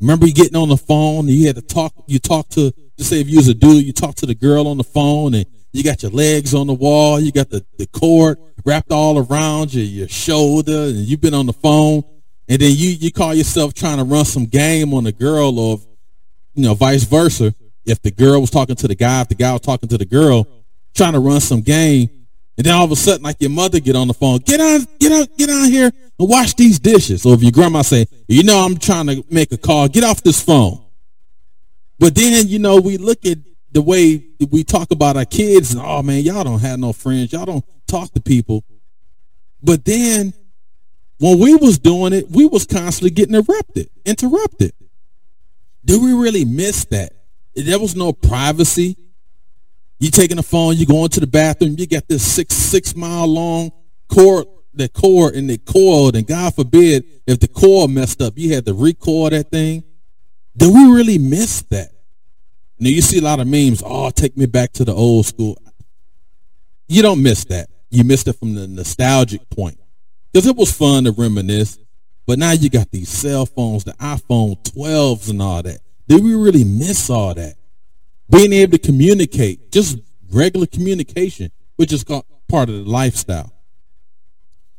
Remember 0.00 0.26
you 0.26 0.32
getting 0.32 0.56
on 0.56 0.68
the 0.68 0.76
phone 0.76 1.20
and 1.20 1.30
you 1.30 1.46
had 1.46 1.56
to 1.56 1.62
talk, 1.62 1.92
you 2.06 2.18
talk 2.18 2.48
to, 2.50 2.72
just 2.96 3.10
say 3.10 3.20
if 3.20 3.28
you 3.28 3.36
was 3.36 3.48
a 3.48 3.54
dude, 3.54 3.84
you 3.84 3.92
talk 3.92 4.14
to 4.16 4.26
the 4.26 4.34
girl 4.34 4.66
on 4.66 4.78
the 4.78 4.84
phone 4.84 5.34
and 5.34 5.46
you 5.72 5.84
got 5.84 6.02
your 6.02 6.10
legs 6.10 6.54
on 6.54 6.66
the 6.66 6.74
wall, 6.74 7.20
you 7.20 7.30
got 7.30 7.50
the, 7.50 7.64
the 7.78 7.86
cord 7.86 8.38
wrapped 8.64 8.90
all 8.90 9.18
around 9.18 9.72
your, 9.72 9.84
your 9.84 10.08
shoulder 10.08 10.84
and 10.84 10.96
you've 10.96 11.20
been 11.20 11.34
on 11.34 11.46
the 11.46 11.52
phone 11.52 12.02
and 12.48 12.60
then 12.60 12.72
you, 12.74 12.90
you 12.90 13.12
call 13.12 13.32
yourself 13.32 13.74
trying 13.74 13.98
to 13.98 14.04
run 14.04 14.24
some 14.24 14.46
game 14.46 14.92
on 14.92 15.04
the 15.04 15.12
girl 15.12 15.58
or, 15.58 15.78
you 16.54 16.64
know, 16.64 16.74
vice 16.74 17.04
versa. 17.04 17.54
If 17.90 18.02
the 18.02 18.10
girl 18.10 18.40
was 18.40 18.50
talking 18.50 18.76
to 18.76 18.88
the 18.88 18.94
guy, 18.94 19.22
if 19.22 19.28
the 19.28 19.34
guy 19.34 19.52
was 19.52 19.60
talking 19.60 19.88
to 19.88 19.98
the 19.98 20.04
girl, 20.04 20.46
trying 20.94 21.12
to 21.12 21.20
run 21.20 21.40
some 21.40 21.60
game, 21.60 22.08
and 22.56 22.66
then 22.66 22.74
all 22.74 22.84
of 22.84 22.92
a 22.92 22.96
sudden, 22.96 23.22
like 23.22 23.40
your 23.40 23.50
mother 23.50 23.80
get 23.80 23.96
on 23.96 24.06
the 24.06 24.14
phone, 24.14 24.38
get 24.40 24.60
on, 24.60 24.86
get 24.98 25.12
out, 25.12 25.28
get 25.38 25.48
on 25.48 25.70
here 25.70 25.90
and 26.18 26.28
wash 26.28 26.52
these 26.54 26.78
dishes. 26.78 27.24
Or 27.24 27.34
if 27.34 27.42
your 27.42 27.52
grandma 27.52 27.80
say, 27.82 28.06
you 28.28 28.42
know, 28.42 28.58
I'm 28.58 28.76
trying 28.76 29.06
to 29.06 29.24
make 29.30 29.50
a 29.52 29.56
call, 29.56 29.88
get 29.88 30.04
off 30.04 30.22
this 30.22 30.42
phone. 30.42 30.84
But 31.98 32.14
then, 32.14 32.48
you 32.48 32.58
know, 32.58 32.76
we 32.76 32.98
look 32.98 33.24
at 33.24 33.38
the 33.72 33.80
way 33.80 34.24
we 34.50 34.64
talk 34.64 34.90
about 34.90 35.16
our 35.16 35.24
kids 35.24 35.72
and, 35.72 35.82
oh 35.82 36.02
man, 36.02 36.22
y'all 36.22 36.44
don't 36.44 36.58
have 36.60 36.78
no 36.78 36.92
friends. 36.92 37.32
Y'all 37.32 37.46
don't 37.46 37.64
talk 37.86 38.12
to 38.12 38.20
people. 38.20 38.64
But 39.62 39.84
then 39.84 40.34
when 41.18 41.38
we 41.38 41.54
was 41.54 41.78
doing 41.78 42.12
it, 42.12 42.30
we 42.30 42.46
was 42.46 42.66
constantly 42.66 43.10
getting 43.10 43.34
interrupted, 43.34 43.88
interrupted. 44.04 44.72
Do 45.84 46.02
we 46.02 46.12
really 46.12 46.44
miss 46.44 46.84
that? 46.86 47.12
There 47.62 47.78
was 47.78 47.96
no 47.96 48.12
privacy. 48.12 48.96
You 49.98 50.10
taking 50.10 50.38
the 50.38 50.42
phone, 50.42 50.76
you 50.76 50.86
going 50.86 51.10
to 51.10 51.20
the 51.20 51.26
bathroom, 51.26 51.76
you 51.78 51.86
got 51.86 52.08
this 52.08 52.26
six 52.26 52.54
six 52.54 52.96
mile 52.96 53.26
long 53.26 53.70
cord, 54.08 54.46
the 54.72 54.88
cord 54.88 55.34
and 55.34 55.48
the 55.48 55.58
cord, 55.58 56.16
and 56.16 56.26
God 56.26 56.54
forbid 56.54 57.04
if 57.26 57.38
the 57.38 57.48
cord 57.48 57.90
messed 57.90 58.22
up, 58.22 58.34
you 58.36 58.54
had 58.54 58.64
to 58.66 58.74
record 58.74 59.32
that 59.32 59.50
thing. 59.50 59.84
Do 60.56 60.72
we 60.72 60.96
really 60.96 61.18
miss 61.18 61.62
that? 61.70 61.90
Now 62.78 62.88
you 62.88 63.02
see 63.02 63.18
a 63.18 63.22
lot 63.22 63.40
of 63.40 63.46
memes. 63.46 63.82
Oh, 63.84 64.10
take 64.10 64.36
me 64.38 64.46
back 64.46 64.72
to 64.72 64.84
the 64.84 64.94
old 64.94 65.26
school. 65.26 65.58
You 66.88 67.02
don't 67.02 67.22
miss 67.22 67.44
that. 67.44 67.68
You 67.90 68.04
missed 68.04 68.26
it 68.26 68.34
from 68.34 68.54
the 68.54 68.66
nostalgic 68.66 69.48
point 69.50 69.78
because 70.32 70.46
it 70.46 70.56
was 70.56 70.72
fun 70.72 71.04
to 71.04 71.12
reminisce. 71.12 71.78
But 72.26 72.38
now 72.38 72.52
you 72.52 72.70
got 72.70 72.90
these 72.90 73.08
cell 73.08 73.44
phones, 73.44 73.84
the 73.84 73.92
iPhone 73.94 74.62
12s 74.62 75.30
and 75.30 75.42
all 75.42 75.62
that. 75.62 75.80
Did 76.10 76.24
we 76.24 76.34
really 76.34 76.64
miss 76.64 77.08
all 77.08 77.32
that? 77.34 77.54
being 78.30 78.52
able 78.52 78.72
to 78.72 78.78
communicate, 78.78 79.72
just 79.72 79.98
regular 80.32 80.66
communication, 80.66 81.50
which 81.76 81.92
is 81.92 82.04
part 82.04 82.24
of 82.68 82.68
the 82.68 82.84
lifestyle. 82.84 83.52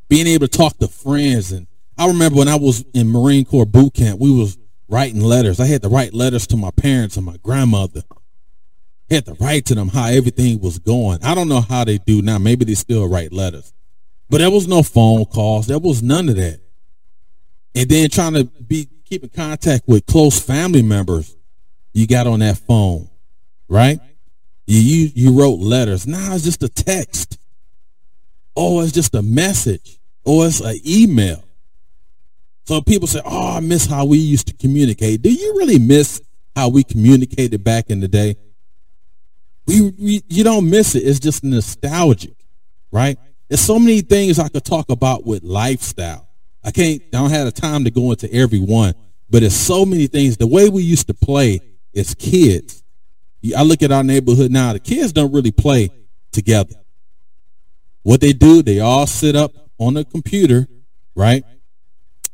Being 0.08 0.28
able 0.28 0.48
to 0.48 0.58
talk 0.58 0.78
to 0.78 0.88
friends. 0.88 1.52
And 1.52 1.68
I 1.98 2.08
remember 2.08 2.40
when 2.40 2.48
I 2.48 2.56
was 2.56 2.86
in 2.94 3.10
Marine 3.10 3.46
Corps 3.46 3.66
boot 3.66 3.94
camp, 3.94 4.20
we 4.20 4.32
was 4.32 4.58
writing 4.88 5.22
letters. 5.22 5.60
I 5.60 5.66
had 5.66 5.82
to 5.84 5.90
write 5.90 6.14
letters 6.14 6.48
to 6.48 6.58
my 6.58 6.72
parents 6.72 7.18
and 7.18 7.26
my 7.26 7.38
grandmother. 7.38 8.04
I 9.10 9.16
had 9.16 9.26
to 9.26 9.34
write 9.36 9.66
to 9.66 9.76
them 9.76 9.90
how 9.90 10.06
everything 10.06 10.60
was 10.62 10.80
going. 10.80 11.20
I 11.24 11.36
don't 11.36 11.50
know 11.50 11.62
how 11.62 11.84
they 11.84 11.98
do 11.98 12.22
now. 12.22 12.38
Maybe 12.38 12.64
they 12.66 12.76
still 12.76 13.08
write 13.08 13.34
letters. 13.34 13.74
But 14.30 14.38
there 14.38 14.52
was 14.52 14.68
no 14.68 14.84
phone 14.84 15.26
calls. 15.26 15.68
There 15.68 15.80
was 15.80 16.02
none 16.02 16.30
of 16.30 16.38
that. 16.38 16.62
And 17.76 17.90
then 17.90 18.10
trying 18.10 18.34
to 18.34 18.46
be 18.46 18.88
keep 19.12 19.24
in 19.24 19.30
contact 19.30 19.84
with 19.88 20.06
close 20.06 20.40
family 20.40 20.82
members, 20.82 21.36
you 21.94 22.08
got 22.08 22.26
on 22.28 22.40
that 22.40 22.58
phone 22.58 23.10
right? 23.72 24.02
You, 24.68 24.80
you, 24.80 25.12
you 25.16 25.40
wrote 25.40 25.60
letters. 25.60 26.06
Now 26.06 26.36
it's 26.36 26.44
just 26.44 26.62
a 26.62 26.70
text. 26.70 27.40
Oh, 28.56 28.82
it's 28.82 28.92
just 28.92 29.16
a 29.16 29.22
message. 29.22 29.98
Or 30.26 30.46
it's 30.46 30.60
an 30.60 30.78
email. 30.86 31.44
So 32.66 32.82
people 32.82 33.08
say, 33.08 33.22
oh, 33.26 33.56
I 33.56 33.60
miss 33.62 33.86
how 33.86 34.06
we 34.06 34.18
used 34.18 34.48
to 34.48 34.54
communicate. 34.54 35.22
Do 35.22 35.32
you 35.32 35.56
really 35.58 35.80
miss 35.80 36.22
how 36.54 36.68
we 36.68 36.84
communicated 36.84 37.64
back 37.64 37.90
in 37.90 38.02
the 38.02 38.10
day? 38.10 38.36
We, 39.66 39.94
we 39.98 40.24
you 40.28 40.44
don't 40.44 40.70
miss 40.70 40.96
it. 40.96 41.00
It's 41.00 41.20
just 41.20 41.44
nostalgic, 41.44 42.36
right? 42.92 43.18
There's 43.48 43.62
so 43.62 43.80
many 43.80 44.02
things 44.02 44.38
I 44.38 44.50
could 44.50 44.66
talk 44.66 44.90
about 44.90 45.26
with 45.26 45.44
lifestyle. 45.44 46.28
I 46.64 46.72
can't, 46.72 47.02
I 47.02 47.18
don't 47.18 47.32
have 47.32 47.46
the 47.46 47.52
time 47.52 47.84
to 47.86 47.92
go 47.92 48.12
into 48.12 48.32
every 48.34 48.60
one, 48.60 48.94
but 49.30 49.44
it's 49.44 49.56
so 49.56 49.86
many 49.86 50.08
things. 50.08 50.38
The 50.38 50.48
way 50.48 50.70
we 50.70 50.84
used 50.84 51.08
to 51.08 51.14
play 51.14 51.60
as 51.96 52.14
kids 52.14 52.82
I 53.58 53.64
look 53.64 53.82
at 53.82 53.92
our 53.92 54.04
neighborhood 54.04 54.52
now, 54.52 54.74
the 54.74 54.80
kids 54.80 55.14
don't 55.14 55.32
really 55.34 55.52
play 55.52 55.90
together. 56.32 56.76
What 58.04 58.22
they 58.22 58.34
do, 58.34 58.62
they 58.62 58.80
all 58.80 59.08
sit 59.08 59.36
up 59.36 59.52
on 59.80 59.96
the 59.96 60.06
computer, 60.06 60.68
right? 61.16 61.44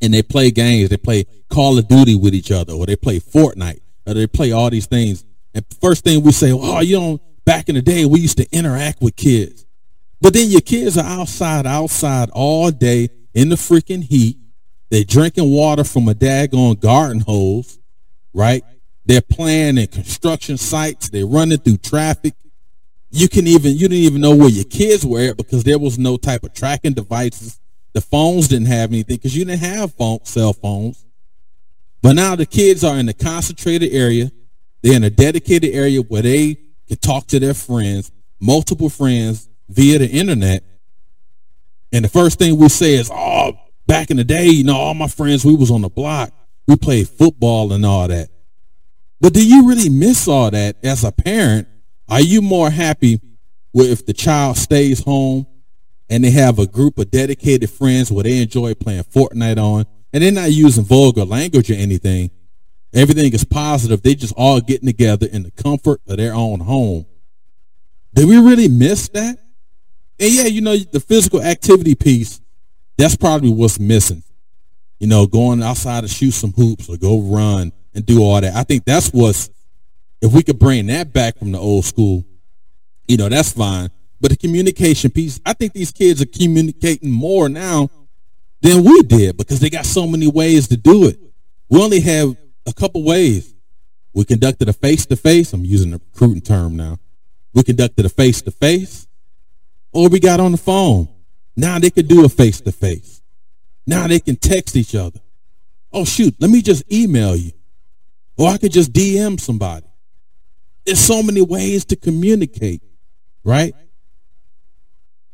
And 0.01 0.13
they 0.13 0.21
play 0.21 0.51
games. 0.51 0.89
They 0.89 0.97
play 0.97 1.25
Call 1.49 1.77
of 1.77 1.87
Duty 1.87 2.15
with 2.15 2.35
each 2.35 2.51
other, 2.51 2.73
or 2.73 2.85
they 2.85 2.95
play 2.95 3.19
Fortnite, 3.19 3.79
or 4.05 4.13
they 4.13 4.27
play 4.27 4.51
all 4.51 4.69
these 4.69 4.85
things. 4.85 5.23
And 5.53 5.65
first 5.81 6.03
thing 6.03 6.23
we 6.23 6.31
say, 6.33 6.51
oh, 6.51 6.81
you 6.81 6.99
know, 6.99 7.21
back 7.45 7.69
in 7.69 7.75
the 7.75 7.81
day, 7.81 8.05
we 8.05 8.19
used 8.19 8.37
to 8.37 8.47
interact 8.51 9.01
with 9.01 9.15
kids. 9.15 9.65
But 10.19 10.33
then 10.33 10.49
your 10.49 10.61
kids 10.61 10.97
are 10.97 11.05
outside, 11.05 11.65
outside 11.65 12.29
all 12.31 12.69
day 12.69 13.09
in 13.37 13.49
the 13.49 13.55
freaking 13.55 14.03
heat. 14.03 14.35
They're 14.89 15.03
drinking 15.03 15.51
water 15.51 15.83
from 15.83 16.09
a 16.09 16.15
daggone 16.15 16.79
garden 16.79 17.19
hose, 17.19 17.77
right? 18.33 18.63
They're 19.05 19.21
playing 19.21 19.77
in 19.77 19.85
construction 19.87 20.57
sites. 20.57 21.09
They're 21.09 21.27
running 21.27 21.59
through 21.59 21.77
traffic. 21.77 22.33
You 23.11 23.29
can 23.29 23.45
even 23.45 23.73
you 23.73 23.87
didn't 23.87 24.05
even 24.05 24.21
know 24.21 24.35
where 24.35 24.49
your 24.49 24.65
kids 24.65 25.05
were 25.05 25.35
because 25.35 25.63
there 25.63 25.77
was 25.77 25.99
no 25.99 26.17
type 26.17 26.43
of 26.43 26.55
tracking 26.55 26.93
devices. 26.93 27.59
The 27.93 28.01
phones 28.01 28.47
didn't 28.47 28.67
have 28.67 28.91
anything 28.91 29.17
because 29.17 29.37
you 29.37 29.45
didn't 29.45 29.59
have 29.59 29.93
phone, 29.93 30.25
cell 30.25 30.53
phones. 30.53 31.05
But 32.01 32.13
now 32.13 32.35
the 32.35 32.47
kids 32.47 32.83
are 32.83 32.97
in 32.97 33.07
a 33.07 33.13
concentrated 33.13 33.93
area. 33.93 34.31
They're 34.81 34.95
in 34.95 35.03
a 35.03 35.11
dedicated 35.11 35.75
area 35.75 36.01
where 36.01 36.23
they 36.23 36.57
can 36.87 36.97
talk 36.97 37.27
to 37.27 37.39
their 37.39 37.53
friends, 37.53 38.11
multiple 38.39 38.89
friends 38.89 39.47
via 39.69 39.99
the 39.99 40.09
internet. 40.09 40.63
And 41.91 42.03
the 42.03 42.09
first 42.09 42.39
thing 42.39 42.57
we 42.57 42.69
say 42.69 42.95
is, 42.95 43.09
"Oh, 43.11 43.53
back 43.85 44.11
in 44.11 44.17
the 44.17 44.23
day, 44.23 44.47
you 44.47 44.63
know, 44.63 44.75
all 44.75 44.93
my 44.93 45.07
friends, 45.07 45.45
we 45.45 45.55
was 45.55 45.71
on 45.71 45.81
the 45.81 45.89
block. 45.89 46.31
We 46.67 46.75
played 46.75 47.07
football 47.07 47.71
and 47.73 47.85
all 47.85 48.07
that." 48.07 48.29
But 49.19 49.33
do 49.33 49.45
you 49.45 49.67
really 49.67 49.89
miss 49.89 50.27
all 50.27 50.51
that 50.51 50.77
as 50.83 51.03
a 51.03 51.11
parent? 51.11 51.67
Are 52.07 52.21
you 52.21 52.41
more 52.41 52.69
happy 52.69 53.19
with 53.73 53.89
if 53.89 54.05
the 54.05 54.13
child 54.13 54.57
stays 54.57 55.01
home 55.01 55.47
and 56.09 56.23
they 56.23 56.31
have 56.31 56.59
a 56.59 56.67
group 56.67 56.99
of 56.99 57.11
dedicated 57.11 57.69
friends 57.69 58.11
where 58.11 58.23
they 58.23 58.41
enjoy 58.41 58.73
playing 58.75 59.03
Fortnite 59.03 59.57
on 59.57 59.85
and 60.13 60.23
they're 60.23 60.31
not 60.31 60.51
using 60.51 60.83
vulgar 60.83 61.25
language 61.25 61.69
or 61.71 61.75
anything? 61.75 62.31
Everything 62.93 63.33
is 63.33 63.43
positive. 63.43 64.01
They 64.01 64.15
just 64.15 64.33
all 64.37 64.61
getting 64.61 64.87
together 64.87 65.27
in 65.27 65.43
the 65.43 65.51
comfort 65.51 66.01
of 66.07 66.17
their 66.17 66.33
own 66.33 66.59
home. 66.61 67.05
Do 68.13 68.27
we 68.27 68.37
really 68.37 68.67
miss 68.67 69.09
that? 69.09 69.37
And 70.19 70.33
yeah, 70.33 70.45
you 70.45 70.61
know, 70.61 70.75
the 70.75 70.99
physical 70.99 71.41
activity 71.41 71.95
piece, 71.95 72.41
that's 72.97 73.15
probably 73.15 73.51
what's 73.51 73.79
missing. 73.79 74.23
You 74.99 75.07
know, 75.07 75.27
going 75.27 75.61
outside 75.61 76.01
to 76.01 76.07
shoot 76.07 76.31
some 76.31 76.51
hoops 76.53 76.89
or 76.89 76.97
go 76.97 77.21
run 77.21 77.71
and 77.93 78.05
do 78.05 78.23
all 78.23 78.41
that. 78.41 78.55
I 78.55 78.63
think 78.63 78.85
that's 78.85 79.09
what's 79.09 79.49
if 80.21 80.33
we 80.33 80.43
could 80.43 80.59
bring 80.59 80.87
that 80.87 81.13
back 81.13 81.37
from 81.37 81.51
the 81.51 81.59
old 81.59 81.85
school, 81.85 82.25
you 83.07 83.17
know, 83.17 83.29
that's 83.29 83.53
fine. 83.53 83.89
But 84.19 84.31
the 84.31 84.37
communication 84.37 85.11
piece, 85.11 85.39
I 85.45 85.53
think 85.53 85.73
these 85.73 85.91
kids 85.91 86.21
are 86.21 86.25
communicating 86.25 87.11
more 87.11 87.49
now 87.49 87.89
than 88.61 88.83
we 88.83 89.03
did 89.03 89.37
because 89.37 89.59
they 89.59 89.69
got 89.69 89.85
so 89.85 90.07
many 90.07 90.27
ways 90.27 90.67
to 90.69 90.77
do 90.77 91.07
it. 91.07 91.19
We 91.69 91.81
only 91.81 91.99
have 91.99 92.35
a 92.65 92.73
couple 92.73 93.03
ways. 93.03 93.53
We 94.13 94.25
conducted 94.25 94.69
a 94.69 94.73
face 94.73 95.05
to 95.07 95.15
face. 95.15 95.53
I'm 95.53 95.63
using 95.63 95.93
a 95.93 95.97
recruiting 95.97 96.41
term 96.41 96.75
now. 96.75 96.97
We 97.53 97.63
conducted 97.63 98.05
a 98.05 98.09
face 98.09 98.41
to 98.43 98.51
face, 98.51 99.06
or 99.91 100.09
we 100.09 100.19
got 100.19 100.39
on 100.39 100.51
the 100.51 100.57
phone. 100.57 101.07
Now 101.55 101.79
they 101.79 101.89
could 101.89 102.07
do 102.07 102.25
a 102.25 102.29
face 102.29 102.61
to 102.61 102.71
face. 102.71 103.21
Now 103.85 104.07
they 104.07 104.19
can 104.19 104.35
text 104.35 104.75
each 104.75 104.95
other. 104.95 105.19
Oh 105.91 106.05
shoot, 106.05 106.35
let 106.39 106.49
me 106.49 106.61
just 106.61 106.91
email 106.91 107.35
you. 107.35 107.51
Or 108.37 108.49
I 108.49 108.57
could 108.57 108.71
just 108.71 108.93
DM 108.93 109.39
somebody. 109.39 109.87
There's 110.85 110.99
so 110.99 111.23
many 111.23 111.41
ways 111.41 111.85
to 111.85 111.95
communicate, 111.95 112.81
right? 113.43 113.73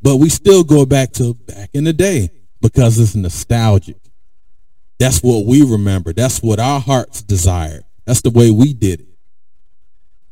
But 0.01 0.17
we 0.17 0.29
still 0.29 0.63
go 0.63 0.86
back 0.86 1.12
to 1.13 1.33
back 1.33 1.69
in 1.74 1.83
the 1.83 1.93
day 1.93 2.29
because 2.62 2.98
it's 2.98 3.15
nostalgic. 3.15 3.98
That's 5.00 5.22
what 5.22 5.45
we 5.45 5.63
remember. 5.63 6.13
That's 6.13 6.41
what 6.41 6.60
our 6.60 6.79
hearts 6.79 7.22
desire. 7.22 7.83
That's 8.05 8.22
the 8.22 8.29
way 8.29 8.51
we 8.51 8.74
did 8.74 9.01
it. 9.01 9.07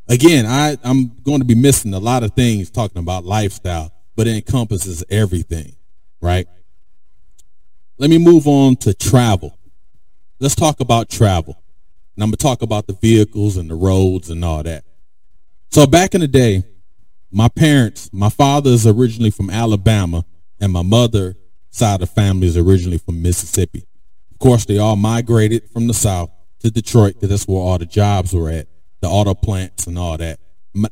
Again, 0.07 0.45
I, 0.45 0.77
I'm 0.83 1.11
going 1.23 1.39
to 1.39 1.45
be 1.45 1.55
missing 1.55 1.93
a 1.93 1.99
lot 1.99 2.23
of 2.23 2.33
things 2.33 2.69
talking 2.69 2.99
about 2.99 3.23
lifestyle, 3.23 3.93
but 4.15 4.27
it 4.27 4.35
encompasses 4.35 5.03
everything, 5.09 5.75
right? 6.21 6.47
Let 7.97 8.09
me 8.09 8.17
move 8.17 8.47
on 8.47 8.75
to 8.77 8.93
travel. 8.93 9.57
let's 10.39 10.55
talk 10.55 10.79
about 10.79 11.09
travel. 11.09 11.61
And 12.15 12.23
I'm 12.23 12.29
going 12.29 12.37
to 12.37 12.43
talk 12.43 12.61
about 12.61 12.87
the 12.87 12.93
vehicles 12.93 13.57
and 13.57 13.69
the 13.69 13.75
roads 13.75 14.29
and 14.29 14.43
all 14.43 14.63
that. 14.63 14.83
So 15.69 15.87
back 15.87 16.13
in 16.13 16.21
the 16.21 16.27
day, 16.27 16.63
my 17.31 17.47
parents, 17.47 18.09
my 18.11 18.29
father 18.29 18.71
is 18.71 18.85
originally 18.85 19.31
from 19.31 19.49
Alabama 19.49 20.25
and 20.59 20.73
my 20.73 20.81
mother 20.81 21.35
side 21.69 21.95
of 21.95 21.99
the 22.01 22.07
family 22.07 22.47
is 22.47 22.57
originally 22.57 22.97
from 22.97 23.21
Mississippi. 23.21 23.87
Of 24.31 24.39
course, 24.39 24.65
they 24.65 24.77
all 24.77 24.95
migrated 24.95 25.69
from 25.71 25.87
the 25.87 25.93
South 25.93 26.29
to 26.59 26.69
Detroit 26.69 27.13
because 27.13 27.29
that's 27.29 27.47
where 27.47 27.59
all 27.59 27.77
the 27.77 27.85
jobs 27.85 28.33
were 28.33 28.49
at, 28.49 28.67
the 29.01 29.07
auto 29.07 29.33
plants 29.33 29.87
and 29.87 29.97
all 29.97 30.17
that. 30.17 30.39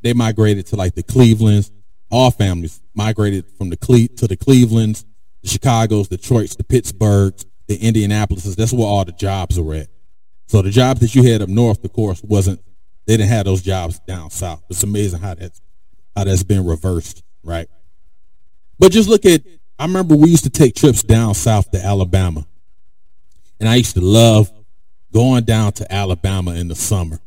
They 0.01 0.13
migrated 0.13 0.67
to 0.67 0.75
like 0.75 0.95
the 0.95 1.03
Clevelands. 1.03 1.71
All 2.11 2.31
families 2.31 2.81
migrated 2.93 3.45
from 3.57 3.69
the 3.69 3.77
Cle- 3.77 4.07
to 4.17 4.27
the 4.27 4.35
Clevelands, 4.35 5.05
the 5.41 5.49
Chicago's, 5.49 6.07
Detroit's, 6.07 6.55
the 6.55 6.63
Pittsburghs, 6.63 7.45
the 7.67 7.77
Indianapolis. 7.77 8.43
That's 8.55 8.73
where 8.73 8.87
all 8.87 9.05
the 9.05 9.11
jobs 9.11 9.59
were 9.59 9.75
at. 9.75 9.87
So 10.47 10.61
the 10.61 10.71
jobs 10.71 10.99
that 11.01 11.13
you 11.13 11.23
had 11.23 11.41
up 11.41 11.49
north, 11.49 11.83
of 11.83 11.93
course, 11.93 12.23
wasn't 12.23 12.61
they 13.05 13.17
didn't 13.17 13.29
have 13.29 13.45
those 13.45 13.61
jobs 13.61 13.99
down 13.99 14.29
south. 14.29 14.63
It's 14.69 14.83
amazing 14.83 15.19
how 15.19 15.35
that's 15.35 15.61
how 16.15 16.23
that's 16.23 16.43
been 16.43 16.65
reversed, 16.65 17.23
right? 17.43 17.67
But 18.77 18.91
just 18.91 19.09
look 19.09 19.25
at 19.25 19.41
I 19.77 19.85
remember 19.85 20.15
we 20.15 20.29
used 20.29 20.43
to 20.43 20.49
take 20.49 20.75
trips 20.75 21.03
down 21.03 21.33
south 21.35 21.71
to 21.71 21.83
Alabama. 21.83 22.45
And 23.59 23.69
I 23.69 23.75
used 23.75 23.95
to 23.95 24.01
love 24.01 24.51
going 25.13 25.43
down 25.43 25.71
to 25.73 25.91
Alabama 25.93 26.51
in 26.51 26.67
the 26.67 26.75
summer. 26.75 27.19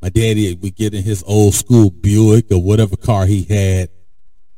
My 0.00 0.08
daddy 0.08 0.54
would 0.54 0.76
get 0.76 0.94
in 0.94 1.02
his 1.02 1.24
old 1.26 1.54
school 1.54 1.90
Buick 1.90 2.52
or 2.52 2.62
whatever 2.62 2.96
car 2.96 3.26
he 3.26 3.42
had, 3.42 3.88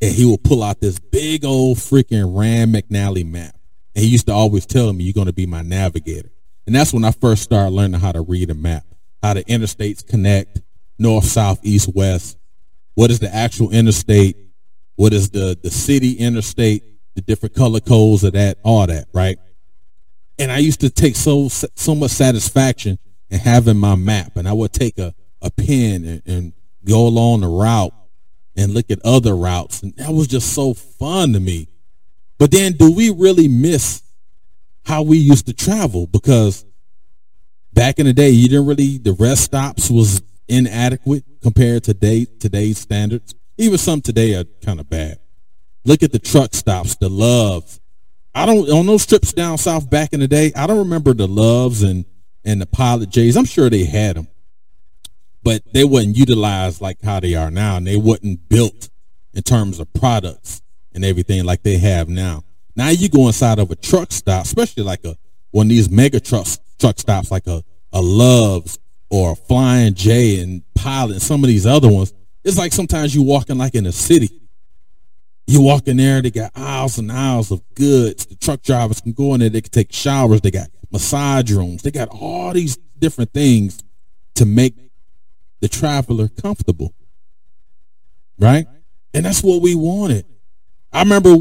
and 0.03 0.15
he 0.15 0.25
would 0.25 0.45
pull 0.45 0.63
out 0.63 0.81
this 0.81 0.99
big 0.99 1.45
old 1.45 1.79
freaking 1.79 2.39
Rand 2.39 2.75
McNally 2.75 3.27
map. 3.27 3.55
And 3.95 4.05
he 4.05 4.11
used 4.11 4.27
to 4.27 4.33
always 4.33 4.67
tell 4.67 4.93
me, 4.93 5.05
you're 5.05 5.15
going 5.15 5.27
to 5.27 5.33
be 5.33 5.47
my 5.47 5.63
navigator. 5.63 6.31
And 6.67 6.75
that's 6.75 6.93
when 6.93 7.05
I 7.05 7.11
first 7.11 7.43
started 7.43 7.71
learning 7.71 8.01
how 8.01 8.13
to 8.13 8.21
read 8.21 8.51
a 8.51 8.55
map, 8.55 8.85
how 9.23 9.35
the 9.35 9.45
interstates 9.45 10.07
connect, 10.07 10.61
north, 10.99 11.25
south, 11.25 11.61
east, 11.63 11.91
west. 11.95 12.39
What 12.95 13.11
is 13.11 13.19
the 13.19 13.35
actual 13.35 13.71
interstate? 13.71 14.37
What 14.97 15.13
is 15.13 15.31
the, 15.31 15.59
the 15.63 15.71
city 15.71 16.13
interstate? 16.13 16.85
The 17.15 17.23
different 17.23 17.55
color 17.55 17.81
codes 17.81 18.23
of 18.23 18.35
that, 18.35 18.59
all 18.63 18.87
that, 18.87 19.09
right? 19.13 19.39
And 20.39 20.53
I 20.53 20.59
used 20.59 20.81
to 20.81 20.91
take 20.91 21.17
so 21.17 21.49
so 21.49 21.95
much 21.95 22.13
satisfaction 22.13 22.99
in 23.31 23.41
having 23.41 23.77
my 23.77 23.97
map. 23.97 24.37
And 24.37 24.49
I 24.49 24.53
would 24.53 24.73
take 24.73 24.97
a, 24.99 25.13
a 25.43 25.51
pen 25.51 26.05
and, 26.05 26.23
and 26.27 26.53
go 26.85 27.07
along 27.07 27.41
the 27.41 27.49
route 27.49 27.95
and 28.57 28.75
look 28.75 28.91
at 28.91 29.01
other 29.05 29.35
routes. 29.35 29.83
And 29.83 29.95
that 29.97 30.13
was 30.13 30.27
just 30.27 30.53
so 30.53 30.75
fun 30.75 31.33
to 31.33 31.41
me. 31.41 31.69
But 32.39 32.51
then 32.51 32.73
do 32.73 32.93
we 32.93 33.11
really 33.11 33.49
miss 33.49 34.03
how 34.85 35.03
we 35.03 35.19
used 35.19 35.47
to 35.47 35.53
travel? 35.53 36.07
Because 36.07 36.65
back 37.73 37.99
in 37.99 38.07
the 38.07 38.13
day, 38.13 38.31
you 38.31 38.49
didn't 38.49 38.67
really, 38.67 38.99
the 38.99 39.13
rest 39.13 39.45
stops 39.45 39.91
was 39.91 40.23
inadequate 40.49 41.25
compared 41.43 41.85
to 41.85 41.95
day, 41.95 42.27
today's 42.39 42.79
standards. 42.79 43.35
Even 43.59 43.79
some 43.79 44.01
today 44.01 44.35
are 44.35 44.45
kind 44.65 44.81
of 44.81 44.89
bad. 44.89 45.19
Look 45.85 46.03
at 46.03 46.13
the 46.13 46.19
truck 46.19 46.55
stops, 46.55 46.97
the 46.97 47.09
Love's. 47.09 47.81
I 48.35 48.47
don't, 48.47 48.71
on 48.71 48.87
those 48.87 49.07
trips 49.07 49.33
down 49.33 49.59
south 49.59 49.91
back 49.91 50.13
in 50.13 50.21
the 50.21 50.29
day, 50.29 50.53
I 50.55 50.67
don't 50.67 50.79
remember 50.79 51.13
the 51.15 51.27
loves 51.27 51.83
and, 51.83 52.05
and 52.45 52.61
the 52.61 52.67
pilot 52.67 53.11
J's. 53.11 53.37
I'm 53.37 53.45
sure 53.45 53.69
they 53.69 53.85
had 53.85 54.17
them 54.17 54.29
but 55.43 55.63
they 55.73 55.85
wasn't 55.85 56.17
utilized 56.17 56.81
like 56.81 57.01
how 57.03 57.21
they 57.21 57.35
are 57.35 57.51
now, 57.51 57.77
and 57.77 57.87
they 57.87 57.97
wasn't 57.97 58.49
built 58.49 58.91
in 59.33 59.43
terms 59.43 59.79
of 59.79 59.93
products 59.95 60.63
and 60.93 61.05
everything 61.05 61.45
like 61.45 61.63
they 61.63 61.79
have 61.79 62.09
now. 62.09 62.45
Now 62.77 62.89
you 62.89 63.09
go 63.09 63.27
inside 63.27 63.59
of 63.59 63.71
a 63.71 63.77
truck 63.77 64.13
stop, 64.13 64.45
especially 64.45 64.83
like 64.83 65.05
a 65.05 65.17
one 65.51 65.67
of 65.67 65.71
these 65.71 65.91
mega 65.91 66.21
truck 66.21 66.47
truck 66.79 66.99
stops, 66.99 67.31
like 67.31 67.47
a 67.47 67.63
a 67.93 68.01
Love's 68.01 68.79
or 69.11 69.33
a 69.33 69.37
Flying 69.37 69.95
J 69.95 70.41
and 70.41 70.63
Pilot, 70.75 71.15
and 71.15 71.23
some 71.23 71.43
of 71.43 71.49
these 71.49 71.67
other 71.67 71.89
ones. 71.89 72.13
It's 72.45 72.59
like 72.59 72.73
sometimes 72.73 73.15
you 73.15 73.23
walking 73.23 73.59
like 73.59 73.75
in 73.75 73.87
a 73.87 73.93
city. 73.93 74.31
You 75.47 75.63
walk 75.63 75.89
in 75.89 75.97
there, 75.97 76.23
they 76.23 76.31
got 76.31 76.53
aisles 76.55 76.97
and 76.99 77.11
aisles 77.11 77.51
of 77.51 77.61
goods. 77.75 78.25
The 78.27 78.37
truck 78.37 78.63
drivers 78.63 79.01
can 79.01 79.13
go 79.13 79.35
in 79.35 79.41
there, 79.41 79.49
they 79.49 79.61
can 79.61 79.71
take 79.71 79.93
showers, 79.93 80.41
they 80.41 80.53
got 80.53 80.69
massage 80.93 81.51
rooms, 81.51 81.83
they 81.83 81.91
got 81.91 82.09
all 82.09 82.53
these 82.53 82.77
different 82.99 83.33
things 83.33 83.83
to 84.37 84.47
make 84.47 84.75
the 85.61 85.69
traveler 85.69 86.29
comfortable. 86.29 86.95
Right? 88.39 88.67
And 89.13 89.25
that's 89.25 89.43
what 89.43 89.61
we 89.61 89.75
wanted. 89.75 90.25
I 90.93 91.01
remember 91.01 91.37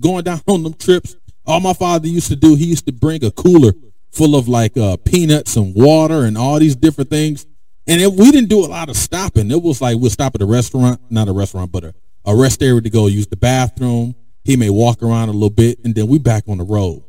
going 0.00 0.24
down 0.24 0.40
on 0.46 0.62
them 0.62 0.74
trips. 0.74 1.16
All 1.46 1.60
my 1.60 1.74
father 1.74 2.08
used 2.08 2.28
to 2.28 2.36
do, 2.36 2.54
he 2.54 2.66
used 2.66 2.86
to 2.86 2.92
bring 2.92 3.24
a 3.24 3.30
cooler 3.30 3.72
full 4.10 4.36
of 4.36 4.48
like 4.48 4.76
uh, 4.76 4.96
peanuts 5.04 5.56
and 5.56 5.74
water 5.74 6.24
and 6.24 6.38
all 6.38 6.58
these 6.58 6.76
different 6.76 7.10
things. 7.10 7.46
And 7.86 8.00
it, 8.00 8.12
we 8.12 8.30
didn't 8.30 8.48
do 8.48 8.64
a 8.64 8.68
lot 8.68 8.88
of 8.88 8.96
stopping. 8.96 9.50
It 9.50 9.62
was 9.62 9.80
like 9.82 9.98
we'll 9.98 10.10
stop 10.10 10.34
at 10.34 10.42
a 10.42 10.46
restaurant, 10.46 11.00
not 11.10 11.28
a 11.28 11.32
restaurant, 11.32 11.70
but 11.70 11.84
a, 11.84 11.94
a 12.24 12.34
rest 12.34 12.62
area 12.62 12.80
to 12.80 12.90
go 12.90 13.06
use 13.06 13.26
the 13.26 13.36
bathroom. 13.36 14.14
He 14.42 14.56
may 14.56 14.70
walk 14.70 15.02
around 15.02 15.28
a 15.28 15.32
little 15.32 15.50
bit 15.50 15.78
and 15.84 15.94
then 15.94 16.06
we 16.06 16.18
back 16.18 16.44
on 16.48 16.58
the 16.58 16.64
road. 16.64 17.04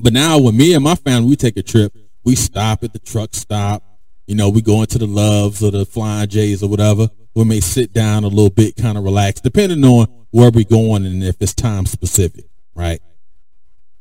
But 0.00 0.12
now 0.12 0.38
when 0.38 0.56
me 0.56 0.74
and 0.74 0.82
my 0.82 0.96
family, 0.96 1.28
we 1.28 1.36
take 1.36 1.56
a 1.56 1.62
trip, 1.62 1.96
we 2.24 2.34
stop 2.34 2.82
at 2.82 2.92
the 2.92 2.98
truck 2.98 3.34
stop. 3.34 3.84
You 4.26 4.34
know, 4.36 4.48
we 4.48 4.62
go 4.62 4.80
into 4.80 4.98
the 4.98 5.06
Love's 5.06 5.62
or 5.62 5.70
the 5.70 5.84
Flying 5.84 6.28
J's 6.28 6.62
or 6.62 6.68
whatever. 6.68 7.08
We 7.34 7.44
may 7.44 7.60
sit 7.60 7.92
down 7.92 8.24
a 8.24 8.28
little 8.28 8.50
bit, 8.50 8.76
kind 8.76 8.96
of 8.96 9.04
relax, 9.04 9.40
depending 9.40 9.84
on 9.84 10.06
where 10.30 10.50
we're 10.50 10.64
going 10.64 11.04
and 11.04 11.22
if 11.22 11.36
it's 11.40 11.54
time 11.54 11.86
specific, 11.86 12.46
right? 12.74 13.00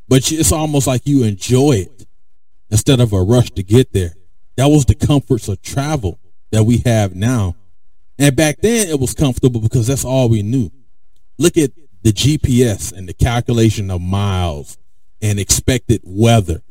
But 0.08 0.32
it's 0.32 0.52
almost 0.52 0.88
like 0.88 1.06
you 1.06 1.24
enjoy 1.24 1.74
it 1.74 2.06
instead 2.70 3.00
of 3.00 3.14
a 3.14 3.22
rush 3.22 3.52
to 3.52 3.64
get 3.64 3.94
there. 3.94 4.14
That 4.58 4.68
was 4.68 4.86
the 4.86 4.96
comforts 4.96 5.48
of 5.48 5.62
travel 5.62 6.20
that 6.52 6.64
we 6.64 6.80
have 6.86 7.16
now. 7.16 7.56
And 8.20 8.36
back 8.36 8.58
then 8.62 8.90
it 8.90 9.00
was 9.00 9.14
comfortable 9.14 9.62
because 9.62 9.88
that's 9.88 10.06
all 10.06 10.30
we 10.30 10.44
knew. 10.44 10.70
Look 11.40 11.58
at 11.58 11.72
the 12.04 12.12
GPS 12.12 12.92
and 12.92 13.08
the 13.08 13.14
calculation 13.14 13.90
of 13.90 14.02
miles 14.02 14.78
and 15.22 15.40
expected 15.40 16.02
weather 16.04 16.62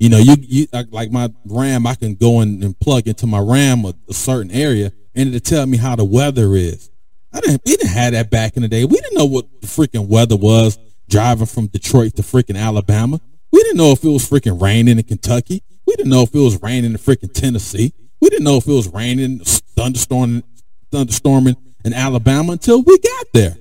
you 0.00 0.08
know, 0.08 0.18
you, 0.18 0.34
you 0.40 0.66
like 0.72 1.12
my 1.12 1.30
RAM, 1.44 1.86
I 1.86 1.94
can 1.94 2.14
go 2.14 2.40
in 2.40 2.62
and 2.64 2.78
plug 2.80 3.06
into 3.06 3.26
my 3.26 3.38
RAM 3.38 3.84
a, 3.84 3.92
a 4.08 4.14
certain 4.14 4.50
area 4.50 4.92
and 5.14 5.28
it'll 5.28 5.40
tell 5.40 5.66
me 5.66 5.76
how 5.76 5.94
the 5.94 6.06
weather 6.06 6.56
is. 6.56 6.90
I 7.34 7.40
didn't, 7.40 7.60
we 7.66 7.76
didn't 7.76 7.90
have 7.90 8.12
that 8.12 8.30
back 8.30 8.56
in 8.56 8.62
the 8.62 8.68
day. 8.68 8.86
We 8.86 8.96
didn't 8.96 9.18
know 9.18 9.26
what 9.26 9.60
the 9.60 9.66
freaking 9.66 10.08
weather 10.08 10.36
was 10.36 10.78
driving 11.08 11.46
from 11.46 11.66
Detroit 11.66 12.16
to 12.16 12.22
freaking 12.22 12.56
Alabama. 12.56 13.20
We 13.52 13.62
didn't 13.62 13.76
know 13.76 13.92
if 13.92 14.02
it 14.02 14.08
was 14.08 14.28
freaking 14.28 14.60
raining 14.60 14.96
in 14.96 15.04
Kentucky. 15.04 15.62
We 15.86 15.94
didn't 15.96 16.10
know 16.10 16.22
if 16.22 16.34
it 16.34 16.38
was 16.38 16.62
raining 16.62 16.92
in 16.92 16.96
freaking 16.96 17.32
Tennessee. 17.34 17.92
We 18.22 18.30
didn't 18.30 18.44
know 18.44 18.56
if 18.56 18.66
it 18.66 18.72
was 18.72 18.88
raining, 18.88 19.40
thunderstorming, 19.40 20.44
thunderstorming 20.90 21.56
in 21.84 21.92
Alabama 21.92 22.52
until 22.52 22.82
we 22.82 22.98
got 22.98 23.26
there. 23.34 23.56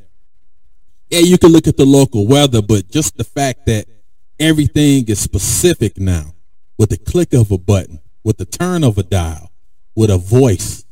Yeah, 1.09 1.19
you 1.19 1.37
can 1.37 1.51
look 1.51 1.67
at 1.67 1.75
the 1.75 1.85
local 1.85 2.25
weather, 2.27 2.61
but 2.61 2.89
just 2.89 3.17
the 3.17 3.25
fact 3.25 3.65
that 3.65 3.87
Everything 4.39 5.07
is 5.07 5.19
specific 5.19 5.99
now 5.99 6.33
with 6.77 6.89
the 6.89 6.97
click 6.97 7.33
of 7.33 7.51
a 7.51 7.57
button, 7.57 7.99
with 8.23 8.37
the 8.37 8.45
turn 8.45 8.83
of 8.83 8.97
a 8.97 9.03
dial, 9.03 9.51
with 9.95 10.09
a 10.09 10.17
voice. 10.17 10.85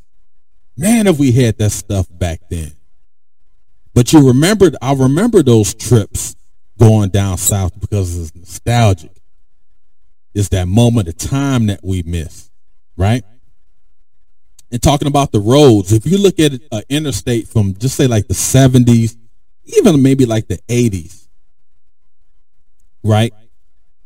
Man, 0.76 1.06
have 1.06 1.18
we 1.18 1.32
had 1.32 1.58
that 1.58 1.70
stuff 1.70 2.06
back 2.10 2.40
then. 2.50 2.72
But 3.94 4.12
you 4.12 4.28
remembered, 4.28 4.76
I 4.80 4.92
remember 4.92 5.42
those 5.42 5.74
trips 5.74 6.36
going 6.78 7.10
down 7.10 7.38
south 7.38 7.78
because 7.80 8.16
it's 8.16 8.34
nostalgic. 8.34 9.10
It's 10.34 10.50
that 10.50 10.68
moment 10.68 11.08
of 11.08 11.16
time 11.16 11.66
that 11.66 11.80
we 11.82 12.02
miss, 12.02 12.50
right? 12.96 13.24
And 14.70 14.82
talking 14.82 15.08
about 15.08 15.32
the 15.32 15.40
roads, 15.40 15.92
if 15.92 16.06
you 16.06 16.18
look 16.18 16.38
at 16.38 16.52
an 16.70 16.82
interstate 16.88 17.48
from 17.48 17.74
just 17.74 17.96
say 17.96 18.06
like 18.06 18.28
the 18.28 18.34
70s, 18.34 19.16
even 19.64 20.02
maybe 20.02 20.26
like 20.26 20.48
the 20.48 20.58
80s, 20.68 21.27
right? 23.02 23.32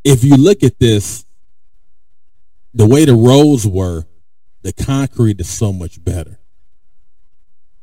If 0.03 0.23
you 0.23 0.35
look 0.35 0.63
at 0.63 0.79
this, 0.79 1.25
the 2.73 2.87
way 2.87 3.05
the 3.05 3.15
roads 3.15 3.67
were, 3.67 4.05
the 4.61 4.73
concrete 4.73 5.39
is 5.39 5.49
so 5.49 5.71
much 5.71 6.03
better. 6.03 6.39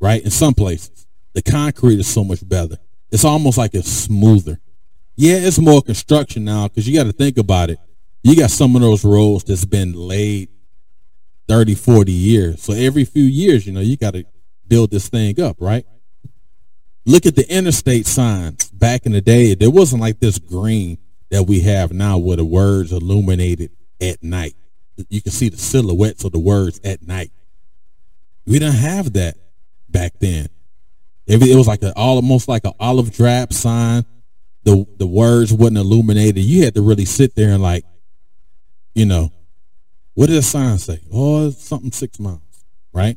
Right? 0.00 0.22
In 0.22 0.30
some 0.30 0.54
places, 0.54 1.06
the 1.34 1.42
concrete 1.42 2.00
is 2.00 2.06
so 2.06 2.24
much 2.24 2.46
better. 2.48 2.76
It's 3.10 3.24
almost 3.24 3.58
like 3.58 3.74
it's 3.74 3.90
smoother. 3.90 4.60
Yeah, 5.16 5.36
it's 5.36 5.58
more 5.58 5.82
construction 5.82 6.44
now 6.44 6.68
because 6.68 6.88
you 6.88 6.96
got 6.96 7.04
to 7.04 7.12
think 7.12 7.36
about 7.36 7.70
it. 7.70 7.78
You 8.22 8.36
got 8.36 8.50
some 8.50 8.74
of 8.74 8.82
those 8.82 9.04
roads 9.04 9.44
that's 9.44 9.64
been 9.64 9.92
laid 9.92 10.48
30, 11.48 11.74
40 11.74 12.12
years. 12.12 12.62
So 12.62 12.72
every 12.72 13.04
few 13.04 13.24
years, 13.24 13.66
you 13.66 13.72
know, 13.72 13.80
you 13.80 13.96
got 13.96 14.14
to 14.14 14.24
build 14.66 14.90
this 14.90 15.08
thing 15.08 15.40
up, 15.40 15.56
right? 15.60 15.84
Look 17.06 17.26
at 17.26 17.36
the 17.36 17.50
interstate 17.52 18.06
signs. 18.06 18.70
Back 18.70 19.06
in 19.06 19.12
the 19.12 19.20
day, 19.20 19.54
there 19.54 19.70
wasn't 19.70 20.02
like 20.02 20.20
this 20.20 20.38
green 20.38 20.98
that 21.30 21.44
we 21.44 21.60
have 21.60 21.92
now 21.92 22.18
where 22.18 22.36
the 22.36 22.44
words 22.44 22.92
illuminated 22.92 23.70
at 24.00 24.22
night. 24.22 24.54
You 25.08 25.22
can 25.22 25.32
see 25.32 25.48
the 25.48 25.56
silhouettes 25.56 26.24
of 26.24 26.32
the 26.32 26.38
words 26.38 26.80
at 26.84 27.06
night. 27.06 27.32
We 28.46 28.58
didn't 28.58 28.76
have 28.76 29.14
that 29.14 29.36
back 29.88 30.12
then. 30.18 30.48
It, 31.26 31.56
was 31.56 31.68
like 31.68 31.80
almost 31.94 32.48
like 32.48 32.64
an 32.64 32.72
olive 32.80 33.12
drab 33.12 33.52
sign. 33.52 34.04
The 34.64 34.84
the 34.98 35.06
words 35.06 35.52
wasn't 35.52 35.78
illuminated. 35.78 36.42
You 36.42 36.64
had 36.64 36.74
to 36.74 36.82
really 36.82 37.04
sit 37.04 37.34
there 37.36 37.50
and 37.50 37.62
like 37.62 37.84
you 38.94 39.06
know, 39.06 39.32
what 40.14 40.26
did 40.26 40.36
the 40.36 40.42
sign 40.42 40.78
say? 40.78 41.00
Oh, 41.12 41.50
something 41.50 41.92
six 41.92 42.18
miles, 42.18 42.40
right? 42.92 43.16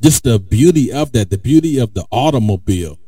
Just 0.00 0.24
the 0.24 0.38
beauty 0.38 0.92
of 0.92 1.12
that, 1.12 1.30
the 1.30 1.38
beauty 1.38 1.78
of 1.78 1.94
the 1.94 2.04
automobile. 2.10 2.98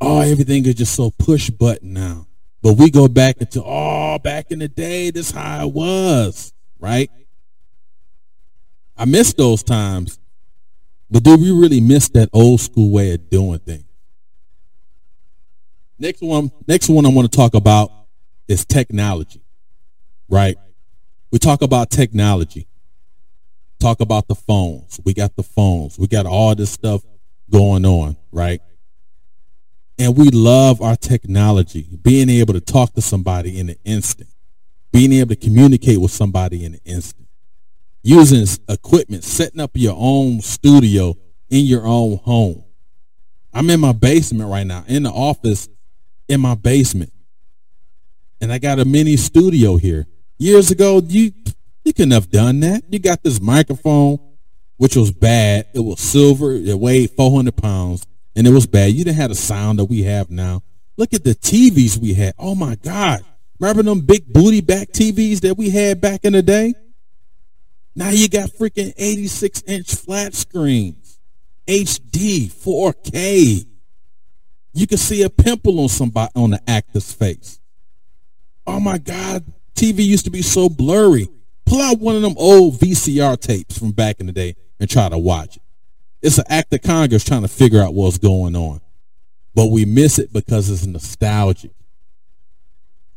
Oh, 0.00 0.20
everything 0.20 0.66
is 0.66 0.74
just 0.74 0.94
so 0.94 1.10
push 1.10 1.50
button 1.50 1.92
now. 1.92 2.26
But 2.62 2.74
we 2.74 2.90
go 2.90 3.08
back 3.08 3.40
into, 3.40 3.62
oh, 3.64 4.18
back 4.18 4.50
in 4.50 4.60
the 4.60 4.68
day, 4.68 5.10
this 5.10 5.30
how 5.30 5.66
it 5.66 5.72
was, 5.72 6.52
right? 6.78 7.10
I 8.96 9.04
miss 9.04 9.32
those 9.32 9.62
times. 9.62 10.18
But 11.10 11.24
do 11.24 11.36
we 11.36 11.50
really 11.50 11.80
miss 11.80 12.08
that 12.10 12.30
old 12.32 12.60
school 12.60 12.90
way 12.90 13.12
of 13.12 13.28
doing 13.28 13.58
things? 13.58 13.84
Next 15.98 16.22
one, 16.22 16.50
next 16.66 16.88
one 16.88 17.04
I 17.04 17.10
want 17.10 17.30
to 17.30 17.36
talk 17.36 17.54
about 17.54 17.92
is 18.48 18.64
technology, 18.64 19.42
right? 20.28 20.56
We 21.30 21.38
talk 21.38 21.62
about 21.62 21.90
technology. 21.90 22.66
Talk 23.82 24.00
about 24.00 24.28
the 24.28 24.36
phones. 24.36 25.00
We 25.04 25.12
got 25.12 25.34
the 25.34 25.42
phones. 25.42 25.98
We 25.98 26.06
got 26.06 26.24
all 26.24 26.54
this 26.54 26.70
stuff 26.70 27.02
going 27.50 27.84
on, 27.84 28.16
right? 28.30 28.60
And 29.98 30.16
we 30.16 30.30
love 30.30 30.80
our 30.80 30.94
technology, 30.94 31.88
being 32.00 32.28
able 32.28 32.54
to 32.54 32.60
talk 32.60 32.92
to 32.92 33.02
somebody 33.02 33.58
in 33.58 33.70
an 33.70 33.76
instant, 33.84 34.28
being 34.92 35.12
able 35.12 35.30
to 35.30 35.36
communicate 35.36 36.00
with 36.00 36.12
somebody 36.12 36.64
in 36.64 36.74
an 36.74 36.80
instant, 36.84 37.26
using 38.04 38.46
equipment, 38.68 39.24
setting 39.24 39.60
up 39.60 39.72
your 39.74 39.96
own 39.98 40.42
studio 40.42 41.16
in 41.50 41.64
your 41.64 41.84
own 41.84 42.18
home. 42.18 42.62
I'm 43.52 43.68
in 43.68 43.80
my 43.80 43.92
basement 43.92 44.48
right 44.48 44.64
now, 44.64 44.84
in 44.86 45.02
the 45.02 45.10
office 45.10 45.68
in 46.28 46.40
my 46.40 46.54
basement. 46.54 47.12
And 48.40 48.52
I 48.52 48.58
got 48.58 48.78
a 48.78 48.84
mini 48.84 49.16
studio 49.16 49.76
here. 49.76 50.06
Years 50.38 50.70
ago, 50.70 51.02
you 51.04 51.32
you 51.84 51.92
couldn't 51.92 52.12
have 52.12 52.30
done 52.30 52.60
that. 52.60 52.84
You 52.90 52.98
got 52.98 53.22
this 53.22 53.40
microphone, 53.40 54.18
which 54.76 54.96
was 54.96 55.10
bad. 55.12 55.66
It 55.74 55.80
was 55.80 56.00
silver. 56.00 56.52
It 56.52 56.78
weighed 56.78 57.10
400 57.10 57.56
pounds, 57.56 58.06
and 58.36 58.46
it 58.46 58.50
was 58.50 58.66
bad. 58.66 58.92
You 58.92 59.04
didn't 59.04 59.16
have 59.16 59.30
the 59.30 59.36
sound 59.36 59.78
that 59.78 59.86
we 59.86 60.02
have 60.02 60.30
now. 60.30 60.62
Look 60.96 61.14
at 61.14 61.24
the 61.24 61.34
TVs 61.34 61.98
we 61.98 62.14
had. 62.14 62.34
Oh 62.38 62.54
my 62.54 62.76
God! 62.76 63.24
Remember 63.58 63.82
them 63.82 64.00
big 64.00 64.32
booty 64.32 64.60
back 64.60 64.88
TVs 64.88 65.40
that 65.40 65.56
we 65.56 65.70
had 65.70 66.00
back 66.00 66.24
in 66.24 66.32
the 66.32 66.42
day? 66.42 66.74
Now 67.94 68.10
you 68.10 68.28
got 68.28 68.50
freaking 68.50 68.92
86 68.96 69.62
inch 69.66 69.94
flat 69.94 70.34
screens, 70.34 71.18
HD, 71.66 72.50
4K. 72.50 73.66
You 74.74 74.86
can 74.86 74.98
see 74.98 75.22
a 75.22 75.30
pimple 75.30 75.80
on 75.80 75.88
somebody 75.88 76.32
on 76.34 76.50
the 76.50 76.70
actor's 76.70 77.12
face. 77.12 77.60
Oh 78.66 78.80
my 78.80 78.98
God, 78.98 79.44
TV 79.74 80.04
used 80.04 80.24
to 80.24 80.30
be 80.30 80.42
so 80.42 80.68
blurry. 80.68 81.28
Pull 81.64 81.80
out 81.80 82.00
one 82.00 82.16
of 82.16 82.22
them 82.22 82.34
old 82.36 82.74
VCR 82.74 83.40
tapes 83.40 83.78
from 83.78 83.92
back 83.92 84.20
in 84.20 84.26
the 84.26 84.32
day 84.32 84.56
and 84.80 84.90
try 84.90 85.08
to 85.08 85.18
watch 85.18 85.56
it. 85.56 85.62
It's 86.22 86.38
an 86.38 86.44
act 86.48 86.72
of 86.72 86.82
Congress 86.82 87.24
trying 87.24 87.42
to 87.42 87.48
figure 87.48 87.82
out 87.82 87.94
what's 87.94 88.18
going 88.18 88.54
on. 88.54 88.80
But 89.54 89.66
we 89.66 89.84
miss 89.84 90.18
it 90.18 90.32
because 90.32 90.70
it's 90.70 90.86
nostalgic. 90.86 91.72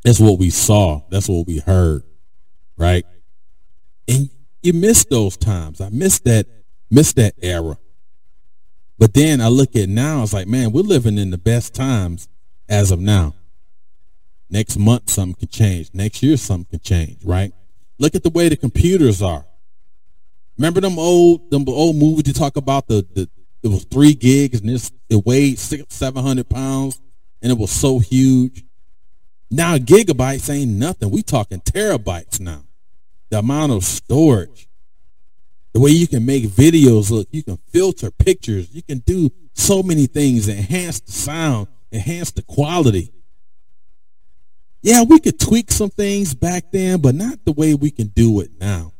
That's 0.03 0.19
what 0.19 0.37
we 0.37 0.49
saw. 0.49 1.01
That's 1.09 1.29
what 1.29 1.47
we 1.47 1.59
heard. 1.59 2.03
Right? 2.77 3.05
And 4.07 4.29
you 4.61 4.73
miss 4.73 5.05
those 5.05 5.37
times. 5.37 5.81
I 5.81 5.89
miss 5.89 6.19
that, 6.21 6.47
miss 6.89 7.13
that 7.13 7.35
era. 7.41 7.77
But 8.97 9.13
then 9.13 9.41
I 9.41 9.47
look 9.47 9.75
at 9.75 9.89
now, 9.89 10.23
it's 10.23 10.33
like, 10.33 10.47
man, 10.47 10.71
we're 10.71 10.81
living 10.81 11.17
in 11.17 11.31
the 11.31 11.37
best 11.37 11.73
times 11.73 12.27
as 12.69 12.91
of 12.91 12.99
now. 12.99 13.35
Next 14.49 14.77
month, 14.77 15.09
something 15.09 15.35
can 15.35 15.49
change. 15.49 15.89
Next 15.93 16.23
year, 16.23 16.37
something 16.37 16.65
can 16.69 16.79
change, 16.79 17.23
right? 17.25 17.51
Look 17.97 18.15
at 18.15 18.23
the 18.23 18.29
way 18.29 18.49
the 18.49 18.57
computers 18.57 19.21
are. 19.21 19.45
Remember 20.57 20.81
them 20.81 20.97
old 20.97 21.51
them 21.51 21.65
old 21.67 21.95
movies 21.95 22.23
to 22.23 22.33
talk 22.33 22.57
about 22.57 22.87
the, 22.87 23.05
the 23.13 23.29
it 23.63 23.67
was 23.67 23.83
three 23.85 24.13
gigs 24.13 24.61
and 24.61 24.69
this 24.69 24.91
it 25.09 25.25
weighed 25.25 25.59
six 25.59 25.83
seven 25.93 26.23
hundred 26.23 26.49
pounds 26.49 27.01
and 27.41 27.51
it 27.51 27.57
was 27.57 27.71
so 27.71 27.99
huge. 27.99 28.63
Now 29.51 29.77
gigabytes 29.77 30.53
ain't 30.53 30.71
nothing. 30.71 31.09
We 31.11 31.23
talking 31.23 31.59
terabytes 31.61 32.39
now. 32.39 32.63
The 33.29 33.39
amount 33.39 33.71
of 33.71 33.83
storage, 33.83 34.67
the 35.73 35.79
way 35.79 35.91
you 35.91 36.07
can 36.07 36.25
make 36.25 36.45
videos 36.45 37.11
look, 37.11 37.27
you 37.31 37.43
can 37.43 37.57
filter 37.69 38.11
pictures, 38.11 38.73
you 38.73 38.83
can 38.83 38.99
do 38.99 39.31
so 39.53 39.81
many 39.83 40.05
things, 40.05 40.47
enhance 40.47 40.99
the 40.99 41.11
sound, 41.11 41.67
enhance 41.91 42.31
the 42.31 42.43
quality. 42.43 43.11
Yeah, 44.85 45.01
we 45.01 45.19
could 45.19 45.39
tweak 45.39 45.71
some 45.71 45.89
things 45.89 46.35
back 46.35 46.65
then, 46.71 47.01
but 47.01 47.15
not 47.15 47.43
the 47.43 47.51
way 47.51 47.73
we 47.73 47.89
can 47.89 48.09
do 48.09 48.39
it 48.41 48.51
now. 48.59 48.93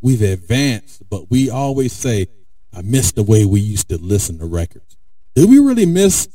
We've 0.00 0.22
advanced, 0.22 1.02
but 1.10 1.28
we 1.28 1.50
always 1.50 1.92
say, 1.92 2.28
I 2.72 2.82
miss 2.82 3.10
the 3.10 3.24
way 3.24 3.44
we 3.44 3.58
used 3.58 3.88
to 3.88 3.98
listen 3.98 4.38
to 4.38 4.44
records. 4.44 4.96
Did 5.34 5.50
we 5.50 5.58
really 5.58 5.86
miss 5.86 6.28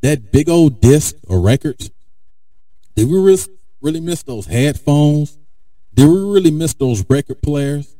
that 0.00 0.32
big 0.32 0.48
old 0.48 0.80
disc 0.80 1.14
or 1.28 1.40
records? 1.40 1.92
Did 2.96 3.08
we 3.08 3.38
really 3.80 4.00
miss 4.00 4.24
those 4.24 4.46
headphones? 4.46 5.38
Did 5.94 6.08
we 6.08 6.18
really 6.18 6.50
miss 6.50 6.74
those 6.74 7.08
record 7.08 7.42
players? 7.42 7.94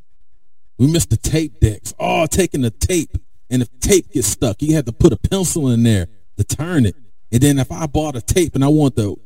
We 0.77 0.89
missed 0.91 1.11
the 1.11 1.19
tape 1.19 1.61
decks. 1.61 1.95
Oh, 2.01 2.27
taking 2.27 2.63
the 2.63 2.71
tape. 2.71 3.17
And 3.49 3.63
if 3.63 3.69
tape 3.79 4.11
gets 4.11 4.27
stuck, 4.27 4.61
you 4.61 4.75
had 4.75 4.87
to 4.87 4.93
put 4.93 5.13
a 5.13 5.17
pencil 5.17 5.69
in 5.69 5.85
there 5.85 6.09
to 6.37 6.43
turn 6.43 6.85
it. 6.85 6.97
And 7.31 7.41
then 7.41 7.61
if 7.61 7.71
I 7.71 7.87
bought 7.87 8.17
a 8.17 8.21
tape 8.21 8.57
and 8.57 8.65
I 8.65 8.69
want 8.69 8.97
to 8.97 9.21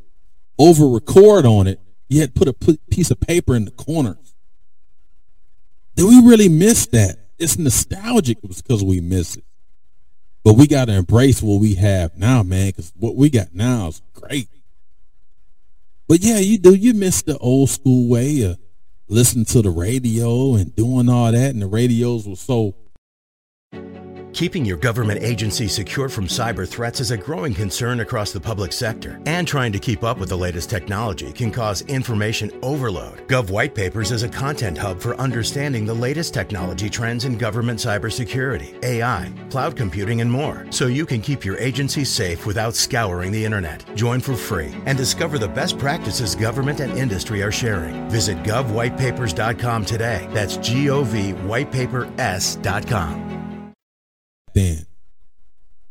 over 0.59 0.89
record 0.89 1.47
on 1.47 1.67
it, 1.67 1.81
you 2.09 2.21
had 2.21 2.35
put 2.35 2.49
a 2.49 2.53
piece 2.91 3.11
of 3.11 3.21
paper 3.21 3.55
in 3.55 3.65
the 3.65 3.71
corner. 3.73 4.17
Did 5.95 6.05
we 6.05 6.29
really 6.29 6.49
miss 6.49 6.87
that? 6.89 7.19
It's 7.39 7.59
nostalgic 7.59 8.39
because 8.43 8.85
we 8.85 9.01
miss 9.01 9.37
it. 9.37 9.45
But 10.45 10.55
we 10.55 10.67
got 10.67 10.85
to 10.85 10.93
embrace 10.93 11.43
what 11.43 11.61
we 11.61 11.75
have 11.75 12.17
now, 12.17 12.43
man, 12.43 12.69
because 12.69 12.93
what 12.97 13.17
we 13.17 13.31
got 13.31 13.53
now 13.53 13.89
is 13.89 14.01
great. 14.15 14.49
But 16.09 16.21
yeah, 16.21 16.39
you 16.39 16.59
do. 16.59 16.75
You 16.75 16.95
miss 16.95 17.23
the 17.23 17.37
old 17.39 17.69
school 17.69 18.09
way 18.09 18.43
of 18.43 18.59
listening 19.09 19.45
to 19.47 19.63
the 19.63 19.71
radio 19.71 20.55
and 20.55 20.75
doing 20.77 21.09
all 21.09 21.33
that, 21.33 21.51
and 21.51 21.63
the 21.63 21.67
radios 21.67 22.29
were 22.29 22.37
so. 22.37 22.77
Keeping 24.37 24.67
your 24.67 24.77
government 24.77 25.23
agency 25.23 25.67
secure 25.67 26.11
from 26.11 26.27
cyber 26.27 26.69
threats 26.69 27.01
is 27.01 27.11
a 27.11 27.17
growing 27.17 27.55
concern 27.55 28.01
across 28.01 28.33
the 28.33 28.41
public 28.41 28.71
sector, 28.71 29.19
and 29.25 29.49
trying 29.49 29.73
to 29.73 29.79
keep 29.79 30.05
up 30.05 30.19
with 30.19 30.29
the 30.29 30.37
latest 30.37 30.69
technology 30.69 31.33
can 31.33 31.51
cause 31.51 31.81
information 31.89 32.53
overload. 32.61 33.27
Gov 33.29 33.49
White 33.49 33.75
Papers 33.75 34.13
is 34.13 34.25
a 34.25 34.29
content 34.29 34.77
hub 34.77 35.01
for 35.01 35.17
understanding 35.17 35.87
the 35.87 35.95
latest 35.95 36.35
technology 36.35 36.91
trends 36.91 37.25
in 37.25 37.39
government 37.39 37.81
cybersecurity, 37.81 38.79
AI, 38.85 39.33
cloud 39.49 39.75
computing, 39.75 40.21
and 40.21 40.31
more, 40.31 40.67
so 40.69 40.87
you 40.87 41.07
can 41.07 41.23
keep 41.23 41.43
your 41.43 41.57
agency 41.57 42.05
safe 42.05 42.45
without 42.45 42.75
scouring 42.75 43.33
the 43.33 43.43
internet. 43.43 43.87
Join 43.95 44.21
for 44.21 44.35
free 44.35 44.75
and 44.85 44.99
discover 44.99 45.39
the 45.39 45.49
best 45.49 45.79
practices 45.79 46.35
government 46.35 46.81
and 46.81 46.93
industry 46.99 47.43
are 47.43 47.51
sharing. 47.51 48.07
Visit 48.11 48.37
govwhitepapers.com 48.43 49.87
today. 49.87 50.29
That's 50.33 50.59
G 50.59 50.91
O 50.91 51.05
V 51.05 51.33
whitepapers.com 51.33 53.36
then. 54.57 54.87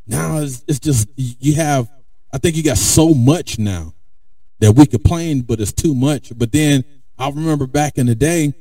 Now 0.07 0.39
it's, 0.39 0.63
it's 0.67 0.79
just 0.79 1.07
you 1.15 1.55
have. 1.55 1.89
I 2.33 2.37
think 2.37 2.55
you 2.55 2.63
got 2.63 2.77
so 2.77 3.13
much 3.13 3.57
now 3.57 3.93
that 4.59 4.73
we 4.73 4.85
complain, 4.85 5.41
but 5.41 5.59
it's 5.59 5.71
too 5.71 5.95
much. 5.95 6.31
But 6.37 6.51
then 6.51 6.83
I 7.17 7.29
remember 7.29 7.65
back 7.67 7.97
in 7.97 8.07
the 8.07 8.15
day, 8.15 8.53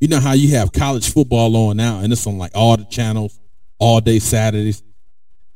you 0.00 0.08
know 0.08 0.20
how 0.20 0.32
you 0.32 0.56
have 0.56 0.72
college 0.72 1.12
football 1.12 1.54
on 1.56 1.76
now, 1.76 2.00
and 2.00 2.12
it's 2.12 2.26
on 2.26 2.38
like 2.38 2.52
all 2.54 2.76
the 2.76 2.84
channels, 2.86 3.38
all 3.78 4.00
day 4.00 4.18
Saturdays. 4.18 4.82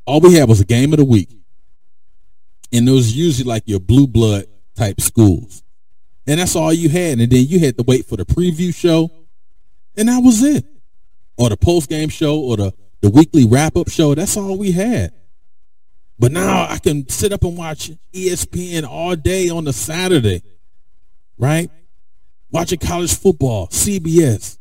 All 0.07 0.21
we 0.21 0.35
had 0.35 0.49
was 0.49 0.61
a 0.61 0.67
game 0.67 0.93
of 0.93 0.99
the 0.99 1.05
week, 1.05 1.31
and 2.73 2.89
it 2.89 2.93
was 2.93 3.17
usually 3.17 3.49
like 3.49 3.65
your 3.67 3.81
blue 3.81 4.07
blood 4.07 4.45
type 4.77 5.01
schools, 5.01 5.63
and 6.27 6.39
that's 6.39 6.57
all 6.57 6.73
you 6.73 6.89
had. 6.89 7.19
And 7.19 7.33
then 7.33 7.47
you 7.47 7.59
had 7.59 7.77
to 7.79 7.85
wait 7.85 8.07
for 8.07 8.17
the 8.17 8.27
preview 8.27 8.75
show, 8.75 9.11
and 9.97 10.09
that 10.09 10.19
was 10.19 10.43
it, 10.43 10.65
or 11.37 11.49
the 11.49 11.57
post 11.57 11.89
game 11.89 12.11
show, 12.11 12.39
or 12.39 12.57
the 12.57 12.75
the 13.05 13.11
weekly 13.11 13.45
wrap 13.45 13.77
up 13.77 13.91
show. 13.91 14.15
That's 14.15 14.35
all 14.35 14.57
we 14.57 14.73
had. 14.73 15.13
But 16.19 16.33
now 16.33 16.67
I 16.71 16.79
can 16.79 17.07
sit 17.11 17.35
up 17.35 17.43
and 17.43 17.55
watch 17.55 17.91
ESPN 18.15 18.89
all 18.89 19.15
day 19.15 19.51
on 19.51 19.69
a 19.69 19.75
Saturday, 19.75 20.43
right? 21.37 21.71
Watching 22.51 22.79
college 22.79 23.15
football, 23.15 23.67
CBS, 23.67 24.57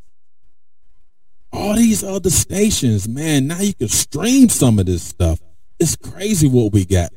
all 1.53 1.75
these 1.75 2.03
other 2.03 2.29
stations, 2.29 3.07
man. 3.07 3.47
Now 3.47 3.61
you 3.61 3.73
can 3.73 3.87
stream 3.87 4.49
some 4.49 4.77
of 4.77 4.87
this 4.87 5.03
stuff. 5.03 5.39
It's 5.79 5.95
crazy 5.95 6.49
what 6.49 6.73
we 6.73 6.83
got. 6.83 7.13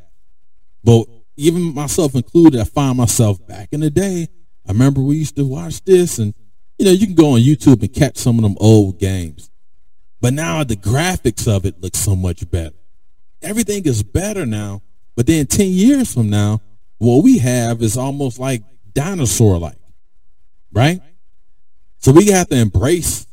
But 0.84 1.06
even 1.34 1.74
myself 1.74 2.14
included, 2.14 2.60
I 2.60 2.64
find 2.64 2.96
myself 2.96 3.44
back 3.48 3.70
in 3.72 3.80
the 3.80 3.90
day. 3.90 4.28
I 4.64 4.70
remember 4.70 5.00
we 5.00 5.16
used 5.16 5.34
to 5.36 5.44
watch 5.44 5.82
this, 5.82 6.20
and 6.20 6.34
you 6.78 6.84
know, 6.84 6.92
you 6.92 7.06
can 7.06 7.16
go 7.16 7.32
on 7.32 7.40
YouTube 7.40 7.82
and 7.82 7.92
catch 7.92 8.16
some 8.16 8.36
of 8.36 8.44
them 8.44 8.56
old 8.60 9.00
games. 9.00 9.50
But 10.20 10.33
now 10.33 10.64
the 10.64 10.76
graphics 10.76 11.46
of 11.46 11.64
it 11.66 11.81
looks 11.81 11.98
so 11.98 12.16
much 12.16 12.48
better. 12.50 12.76
Everything 13.42 13.85
is 13.85 14.02
better 14.02 14.46
now. 14.46 14.83
But 15.14 15.26
then 15.26 15.46
10 15.46 15.68
years 15.68 16.12
from 16.12 16.31
now, 16.31 16.61
what 16.98 17.22
we 17.22 17.38
have 17.38 17.83
is 17.83 17.96
almost 17.96 18.38
like 18.38 18.62
dinosaur 18.92 19.59
like, 19.59 19.79
right? 20.72 21.00
So 21.98 22.12
we 22.12 22.29
have 22.29 22.48
to 22.48 22.57
embrace 22.57 23.26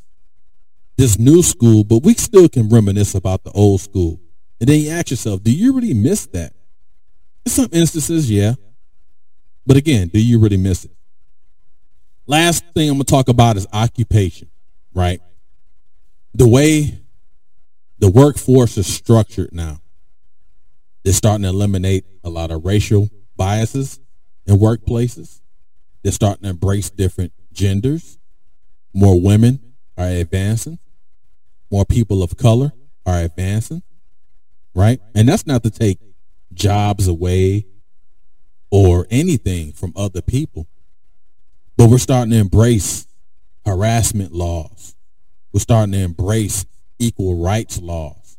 this 0.98 1.18
new 1.18 1.42
school, 1.42 1.84
but 1.84 2.04
we 2.04 2.14
still 2.14 2.48
can 2.50 2.70
reminisce 2.70 3.16
about 3.16 3.44
the 3.44 3.52
old 3.52 3.82
school. 3.82 4.20
And 4.60 4.70
then 4.70 4.82
you 4.82 4.92
ask 4.92 5.10
yourself, 5.10 5.44
do 5.44 5.52
you 5.52 5.74
really 5.74 5.94
miss 5.94 6.26
that? 6.28 6.54
In 7.46 7.52
some 7.52 7.70
instances, 7.72 8.30
yeah. 8.30 8.54
But 9.66 9.78
again, 9.78 10.10
do 10.10 10.20
you 10.20 10.40
really 10.40 10.58
miss 10.58 10.86
it? 10.86 10.92
Last 12.26 12.64
thing 12.74 12.90
I'm 12.90 12.96
going 12.96 13.06
to 13.06 13.12
talk 13.12 13.28
about 13.28 13.58
is 13.58 13.68
occupation, 13.74 14.50
right? 14.94 15.20
The 16.36 16.48
way 16.48 17.00
the 18.00 18.10
workforce 18.10 18.78
is 18.78 18.88
structured 18.88 19.54
now, 19.54 19.80
they're 21.04 21.14
starting 21.14 21.44
to 21.44 21.50
eliminate 21.50 22.06
a 22.24 22.30
lot 22.30 22.50
of 22.50 22.66
racial 22.66 23.10
biases 23.36 24.00
in 24.46 24.58
workplaces. 24.58 25.42
They're 26.02 26.12
starting 26.12 26.44
to 26.44 26.50
embrace 26.50 26.90
different 26.90 27.34
genders. 27.52 28.18
More 28.94 29.20
women 29.20 29.74
are 29.98 30.08
advancing. 30.08 30.80
More 31.72 31.86
people 31.86 32.24
of 32.24 32.38
color 32.38 32.74
are 33.06 33.20
advancing. 33.20 33.84
Right? 34.74 35.00
And 35.14 35.30
that's 35.30 35.46
not 35.46 35.64
to 35.64 35.70
take 35.70 36.00
jobs 36.54 37.08
away 37.08 37.68
or 38.72 39.06
anything 39.12 39.72
from 39.72 39.94
other 39.96 40.22
people. 40.22 40.68
But 41.78 41.90
we're 41.90 42.00
starting 42.00 42.32
to 42.32 42.38
embrace 42.38 43.08
harassment 43.66 44.32
laws. 44.32 44.96
We're 45.54 45.60
starting 45.60 45.94
to 45.94 46.00
embrace 46.00 46.66
equal 47.00 47.42
rights 47.42 47.80
laws. 47.80 48.38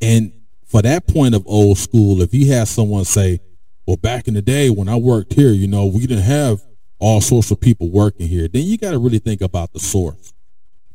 And 0.00 0.32
for 0.64 0.82
that 0.82 1.06
point 1.06 1.34
of 1.34 1.46
old 1.46 1.78
school, 1.78 2.22
if 2.22 2.32
you 2.32 2.52
have 2.52 2.68
someone 2.68 3.04
say, 3.04 3.40
well, 3.86 3.96
back 3.96 4.28
in 4.28 4.34
the 4.34 4.42
day 4.42 4.70
when 4.70 4.88
I 4.88 4.96
worked 4.96 5.32
here, 5.32 5.50
you 5.50 5.66
know, 5.68 5.86
we 5.86 6.06
didn't 6.06 6.24
have 6.24 6.62
all 6.98 7.20
sorts 7.20 7.50
of 7.50 7.60
people 7.60 7.90
working 7.90 8.28
here, 8.28 8.48
then 8.48 8.62
you 8.62 8.78
got 8.78 8.92
to 8.92 8.98
really 8.98 9.18
think 9.18 9.40
about 9.40 9.72
the 9.72 9.80
source. 9.80 10.32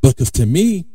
Because 0.02 0.32
to 0.32 0.46
me, 0.46 0.86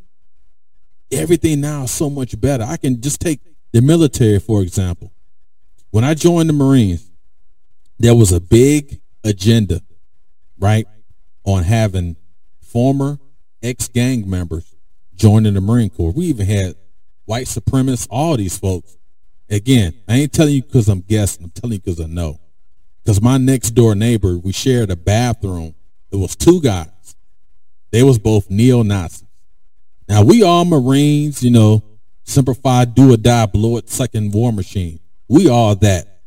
everything 1.13 1.61
now 1.61 1.85
is 1.85 1.91
so 1.91 2.11
much 2.11 2.39
better. 2.41 2.65
I 2.65 2.77
can 2.77 3.01
just 3.01 3.21
take 3.21 3.41
the 3.73 3.81
military, 3.81 4.39
for 4.39 4.63
example. 4.63 5.13
When 5.91 6.05
I 6.05 6.15
joined 6.15 6.49
the 6.49 6.55
Marines, 6.55 7.09
there 7.99 8.15
was 8.15 8.33
a 8.33 8.41
big 8.41 9.01
agenda, 9.25 9.81
right, 10.59 10.87
on 11.45 11.63
having 11.63 12.17
former 12.61 13.19
ex-gang 13.67 14.29
members 14.29 14.75
joining 15.15 15.55
the 15.55 15.61
Marine 15.61 15.91
Corps. 15.91 16.13
We 16.13 16.27
even 16.27 16.47
had 16.47 16.77
white 17.25 17.47
supremacists, 17.47 18.07
all 18.11 18.37
these 18.37 18.59
folks. 18.59 18.97
Again, 19.49 19.95
I 20.09 20.17
ain't 20.17 20.33
telling 20.33 20.55
you 20.55 20.63
because 20.63 20.89
I'm 20.89 21.01
guessing. 21.01 21.45
I'm 21.45 21.51
telling 21.51 21.75
you 21.75 21.81
because 21.81 22.01
I 22.01 22.07
know. 22.07 22.41
Because 23.03 23.23
my 23.23 23.39
next 23.39 23.71
door 23.71 23.95
neighbor, 23.95 24.39
we 24.39 24.53
shared 24.53 24.91
a 24.91 24.97
bathroom. 24.97 25.75
It 26.11 26.17
was 26.17 26.35
two 26.35 26.61
guys. 26.61 27.17
They 27.93 28.03
was 28.03 28.19
both 28.19 28.51
neo-Nazis. 28.51 29.25
Now 30.09 30.23
we 30.23 30.43
all 30.43 30.65
Marines, 30.65 31.43
you 31.43 31.51
know, 31.51 31.83
Semper 32.25 32.55
Fi, 32.55 32.85
do 32.85 33.13
or 33.13 33.17
die, 33.17 33.47
blow 33.47 33.77
it, 33.77 33.89
second 33.89 34.33
war 34.33 34.53
machine. 34.53 35.01
We 35.29 35.49
all 35.49 35.75
that. 35.77 36.23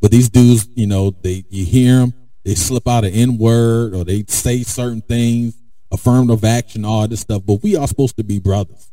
But 0.00 0.10
these 0.10 0.28
dudes, 0.28 0.68
you 0.74 0.86
know, 0.86 1.10
they 1.10 1.44
you 1.48 1.64
hear 1.64 1.98
them, 1.98 2.14
they 2.44 2.54
slip 2.54 2.86
out 2.88 3.04
an 3.04 3.12
N 3.12 3.38
word 3.38 3.94
or 3.94 4.04
they 4.04 4.24
say 4.28 4.62
certain 4.62 5.00
things, 5.00 5.54
affirmative 5.94 6.44
action, 6.44 6.84
all 6.84 7.08
this 7.08 7.20
stuff. 7.20 7.42
But 7.44 7.62
we 7.62 7.76
are 7.76 7.86
supposed 7.88 8.16
to 8.16 8.24
be 8.24 8.38
brothers, 8.38 8.90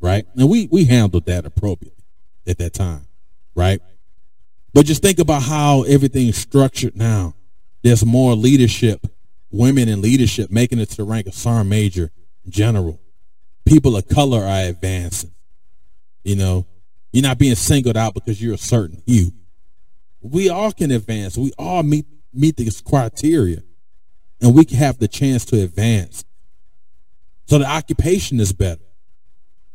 right? 0.00 0.24
And 0.36 0.48
we 0.48 0.68
we 0.70 0.84
handled 0.84 1.26
that 1.26 1.44
appropriately 1.44 2.04
at 2.46 2.58
that 2.58 2.74
time, 2.74 3.06
right? 3.54 3.80
But 4.74 4.86
just 4.86 5.02
think 5.02 5.18
about 5.18 5.42
how 5.42 5.82
everything's 5.82 6.38
structured 6.38 6.96
now. 6.96 7.34
There's 7.82 8.04
more 8.04 8.34
leadership, 8.34 9.06
women 9.50 9.88
in 9.88 10.00
leadership 10.00 10.50
making 10.50 10.78
it 10.78 10.90
to 10.90 10.96
the 10.98 11.04
rank 11.04 11.26
of 11.26 11.34
sergeant 11.34 11.68
major, 11.68 12.10
general. 12.48 13.00
People 13.64 13.96
of 13.96 14.08
color 14.08 14.42
are 14.42 14.62
advancing. 14.62 15.32
You 16.24 16.36
know, 16.36 16.66
you're 17.12 17.22
not 17.22 17.38
being 17.38 17.54
singled 17.54 17.96
out 17.96 18.14
because 18.14 18.42
you're 18.42 18.54
a 18.54 18.58
certain 18.58 19.02
hue. 19.06 19.32
We 20.20 20.48
all 20.48 20.72
can 20.72 20.90
advance. 20.90 21.36
We 21.36 21.52
all 21.58 21.82
meet 21.82 22.06
meet 22.32 22.56
this 22.56 22.80
criteria, 22.80 23.62
and 24.40 24.54
we 24.54 24.64
can 24.64 24.78
have 24.78 24.98
the 24.98 25.08
chance 25.08 25.44
to 25.46 25.60
advance. 25.62 26.24
So 27.52 27.58
the 27.58 27.66
occupation 27.66 28.40
is 28.40 28.50
better. 28.54 28.80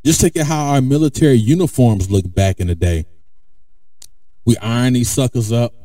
Just 0.04 0.20
take 0.20 0.36
at 0.36 0.48
how 0.48 0.70
our 0.70 0.82
military 0.82 1.36
uniforms 1.36 2.10
looked 2.10 2.34
back 2.34 2.60
in 2.60 2.66
the 2.66 2.74
day. 2.74 3.06
We 4.46 4.58
ironed 4.58 4.96
these 4.96 5.12
suckers 5.12 5.52
up. 5.52 5.76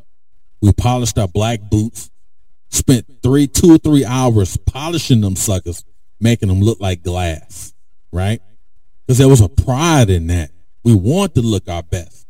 We 0.59 0.73
polished 0.73 1.19
our 1.19 1.27
black 1.27 1.59
boots. 1.69 2.09
Spent 2.69 3.05
three, 3.21 3.45
two 3.45 3.75
or 3.75 3.77
three 3.77 4.05
hours 4.05 4.57
polishing 4.57 5.21
them 5.21 5.35
suckers, 5.35 5.85
making 6.19 6.49
them 6.49 6.61
look 6.61 6.79
like 6.79 7.03
glass, 7.03 7.75
right? 8.11 8.41
Because 9.05 9.19
there 9.19 9.29
was 9.29 9.41
a 9.41 9.49
pride 9.49 10.09
in 10.09 10.25
that. 10.25 10.49
We 10.83 10.95
want 10.95 11.35
to 11.35 11.41
look 11.41 11.69
our 11.69 11.83
best. 11.83 12.25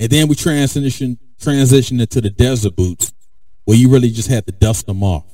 And 0.00 0.08
then 0.08 0.28
we 0.28 0.34
transition 0.34 1.18
transition 1.38 2.00
into 2.00 2.22
the 2.22 2.30
desert 2.30 2.74
boots 2.74 3.12
where 3.66 3.76
you 3.76 3.90
really 3.90 4.08
just 4.08 4.30
had 4.30 4.46
to 4.46 4.52
dust 4.52 4.86
them 4.86 5.02
off. 5.02 5.31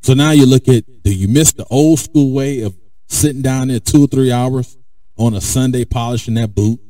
So 0.00 0.14
now 0.14 0.30
you 0.30 0.46
look 0.46 0.68
at 0.68 0.84
do 1.02 1.14
you 1.14 1.28
miss 1.28 1.52
the 1.52 1.64
old 1.70 1.98
school 1.98 2.32
way 2.32 2.62
of 2.62 2.76
sitting 3.06 3.42
down 3.42 3.68
there 3.68 3.80
two 3.80 4.04
or 4.04 4.06
three 4.06 4.32
hours 4.32 4.76
on 5.16 5.34
a 5.34 5.40
Sunday 5.40 5.84
polishing 5.84 6.34
that 6.34 6.54
boot 6.54 6.80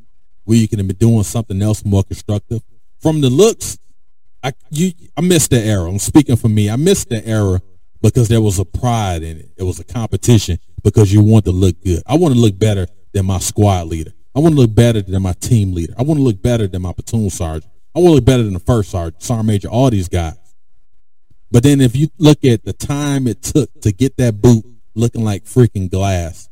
where 0.44 0.58
you 0.58 0.68
can 0.68 0.86
be 0.86 0.94
doing 0.94 1.22
something 1.22 1.60
else 1.62 1.84
more 1.84 2.04
constructive? 2.04 2.62
From 3.00 3.20
the 3.20 3.30
looks, 3.30 3.78
I 4.42 4.52
you 4.70 4.92
I 5.16 5.20
missed 5.20 5.50
the 5.50 5.60
era. 5.60 5.88
I'm 5.88 5.98
speaking 5.98 6.36
for 6.36 6.48
me. 6.48 6.70
I 6.70 6.76
missed 6.76 7.08
the 7.08 7.26
era 7.26 7.60
because 8.02 8.28
there 8.28 8.40
was 8.40 8.58
a 8.58 8.64
pride 8.64 9.22
in 9.22 9.38
it. 9.38 9.50
It 9.56 9.64
was 9.64 9.80
a 9.80 9.84
competition 9.84 10.58
because 10.82 11.12
you 11.12 11.22
want 11.22 11.44
to 11.46 11.50
look 11.50 11.82
good. 11.82 12.02
I 12.06 12.16
want 12.16 12.34
to 12.34 12.40
look 12.40 12.58
better 12.58 12.86
than 13.12 13.26
my 13.26 13.38
squad 13.38 13.88
leader. 13.88 14.12
I 14.34 14.40
want 14.40 14.54
to 14.54 14.60
look 14.60 14.74
better 14.74 15.02
than 15.02 15.22
my 15.22 15.32
team 15.32 15.74
leader. 15.74 15.94
I 15.98 16.02
want 16.02 16.18
to 16.18 16.22
look 16.22 16.40
better 16.40 16.68
than 16.68 16.82
my 16.82 16.92
platoon 16.92 17.30
sergeant. 17.30 17.72
I 17.94 17.98
want 17.98 18.10
to 18.10 18.14
look 18.16 18.24
better 18.24 18.44
than 18.44 18.52
the 18.52 18.60
first 18.60 18.90
sergeant, 18.90 19.22
sergeant 19.22 19.46
major, 19.48 19.68
all 19.68 19.90
these 19.90 20.08
guys. 20.08 20.36
But 21.50 21.62
then 21.62 21.80
if 21.80 21.96
you 21.96 22.08
look 22.18 22.44
at 22.44 22.64
the 22.64 22.72
time 22.72 23.26
it 23.26 23.42
took 23.42 23.80
to 23.80 23.92
get 23.92 24.16
that 24.18 24.40
boot 24.40 24.64
looking 24.94 25.24
like 25.24 25.44
freaking 25.44 25.90
glass, 25.90 26.48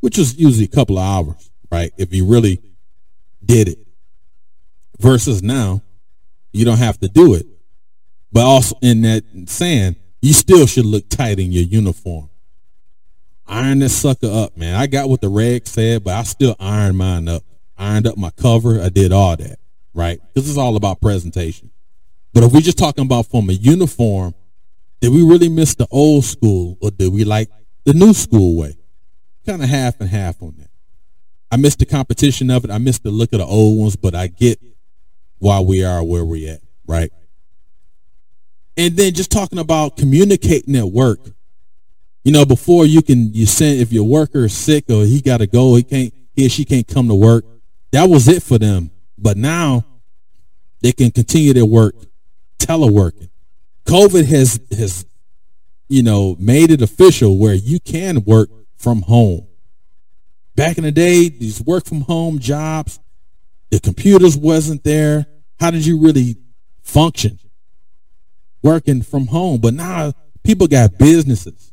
which 0.00 0.18
was 0.18 0.36
usually 0.36 0.64
a 0.64 0.68
couple 0.68 0.98
of 0.98 1.04
hours, 1.04 1.50
right? 1.70 1.92
If 1.96 2.12
you 2.12 2.26
really 2.26 2.60
did 3.44 3.68
it. 3.68 3.78
Versus 5.00 5.42
now, 5.42 5.82
you 6.52 6.64
don't 6.64 6.78
have 6.78 7.00
to 7.00 7.08
do 7.08 7.34
it. 7.34 7.46
But 8.32 8.44
also 8.44 8.76
in 8.82 9.02
that 9.02 9.24
saying, 9.46 9.96
you 10.20 10.32
still 10.32 10.66
should 10.66 10.86
look 10.86 11.08
tight 11.08 11.38
in 11.38 11.52
your 11.52 11.64
uniform 11.64 12.30
iron 13.46 13.78
this 13.80 13.96
sucker 13.96 14.28
up, 14.30 14.56
man. 14.56 14.74
I 14.74 14.86
got 14.86 15.08
what 15.08 15.20
the 15.20 15.28
reg 15.28 15.66
said, 15.66 16.04
but 16.04 16.14
I 16.14 16.22
still 16.22 16.56
ironed 16.58 16.98
mine 16.98 17.28
up. 17.28 17.42
Ironed 17.76 18.06
up 18.06 18.16
my 18.16 18.30
cover. 18.30 18.80
I 18.80 18.88
did 18.88 19.12
all 19.12 19.36
that, 19.36 19.58
right? 19.94 20.20
This 20.34 20.48
is 20.48 20.56
all 20.56 20.76
about 20.76 21.00
presentation. 21.00 21.70
But 22.34 22.42
if 22.42 22.52
we're 22.52 22.60
just 22.60 22.76
talking 22.76 23.04
about 23.04 23.26
from 23.30 23.48
a 23.48 23.54
uniform, 23.54 24.34
did 25.00 25.12
we 25.12 25.22
really 25.22 25.48
miss 25.48 25.74
the 25.74 25.86
old 25.90 26.24
school 26.24 26.76
or 26.82 26.90
did 26.90 27.12
we 27.12 27.24
like 27.24 27.48
the 27.84 27.94
new 27.94 28.12
school 28.12 28.58
way? 28.58 28.76
Kind 29.46 29.62
of 29.62 29.68
half 29.70 30.00
and 30.00 30.10
half 30.10 30.42
on 30.42 30.54
that. 30.58 30.68
I 31.50 31.56
missed 31.56 31.78
the 31.78 31.86
competition 31.86 32.50
of 32.50 32.64
it. 32.64 32.70
I 32.70 32.78
missed 32.78 33.04
the 33.04 33.10
look 33.10 33.32
of 33.32 33.38
the 33.38 33.46
old 33.46 33.78
ones, 33.78 33.96
but 33.96 34.14
I 34.14 34.26
get 34.26 34.60
why 35.38 35.60
we 35.60 35.84
are 35.84 36.02
where 36.04 36.24
we 36.24 36.48
at, 36.48 36.60
right? 36.86 37.10
And 38.76 38.96
then 38.96 39.14
just 39.14 39.30
talking 39.30 39.58
about 39.58 39.96
communicating 39.96 40.76
at 40.76 40.86
work 40.86 41.20
you 42.24 42.32
know, 42.32 42.46
before 42.46 42.86
you 42.86 43.02
can 43.02 43.34
you 43.34 43.44
send 43.44 43.80
if 43.80 43.92
your 43.92 44.04
worker 44.04 44.46
is 44.46 44.54
sick 44.54 44.86
or 44.88 45.04
he 45.04 45.20
got 45.20 45.38
to 45.38 45.46
go, 45.46 45.76
he 45.76 45.82
can't 45.82 46.12
he 46.34 46.46
or 46.46 46.48
she 46.48 46.64
can't 46.64 46.88
come 46.88 47.06
to 47.08 47.14
work. 47.14 47.44
That 47.92 48.08
was 48.08 48.26
it 48.28 48.42
for 48.42 48.58
them. 48.58 48.90
But 49.18 49.36
now 49.36 49.84
they 50.80 50.92
can 50.92 51.10
continue 51.10 51.52
their 51.52 51.66
work 51.66 51.94
teleworking. 52.58 53.30
COVID 53.86 54.24
has 54.26 54.60
has 54.76 55.06
you 55.88 56.02
know 56.02 56.36
made 56.38 56.70
it 56.70 56.82
official 56.82 57.38
where 57.38 57.54
you 57.54 57.80
can 57.80 58.24
work 58.24 58.48
from 58.76 59.02
home. 59.02 59.46
Back 60.56 60.78
in 60.78 60.84
the 60.84 60.92
day, 60.92 61.28
these 61.28 61.60
work 61.60 61.84
from 61.84 62.02
home 62.02 62.38
jobs, 62.38 63.00
the 63.70 63.80
computers 63.80 64.36
wasn't 64.36 64.84
there. 64.84 65.26
How 65.58 65.70
did 65.70 65.84
you 65.84 66.00
really 66.00 66.36
function 66.82 67.38
working 68.62 69.02
from 69.02 69.26
home? 69.26 69.60
But 69.60 69.74
now 69.74 70.12
people 70.42 70.66
got 70.68 70.98
businesses 70.98 71.72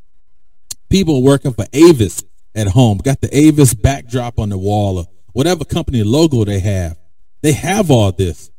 people 0.91 1.23
working 1.23 1.53
for 1.53 1.65
Avis 1.73 2.23
at 2.53 2.67
home, 2.67 2.97
got 2.99 3.21
the 3.21 3.35
Avis 3.35 3.73
backdrop 3.73 4.37
on 4.37 4.49
the 4.49 4.57
wall 4.57 4.99
or 4.99 5.05
whatever 5.31 5.63
company 5.63 6.03
logo 6.03 6.43
they 6.43 6.59
have. 6.59 6.99
They 7.41 7.53
have 7.53 7.89
all 7.89 8.11
this 8.11 8.51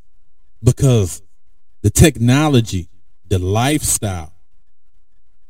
because 0.64 1.22
the 1.82 1.90
technology, 1.90 2.88
the 3.28 3.38
lifestyle, 3.38 4.32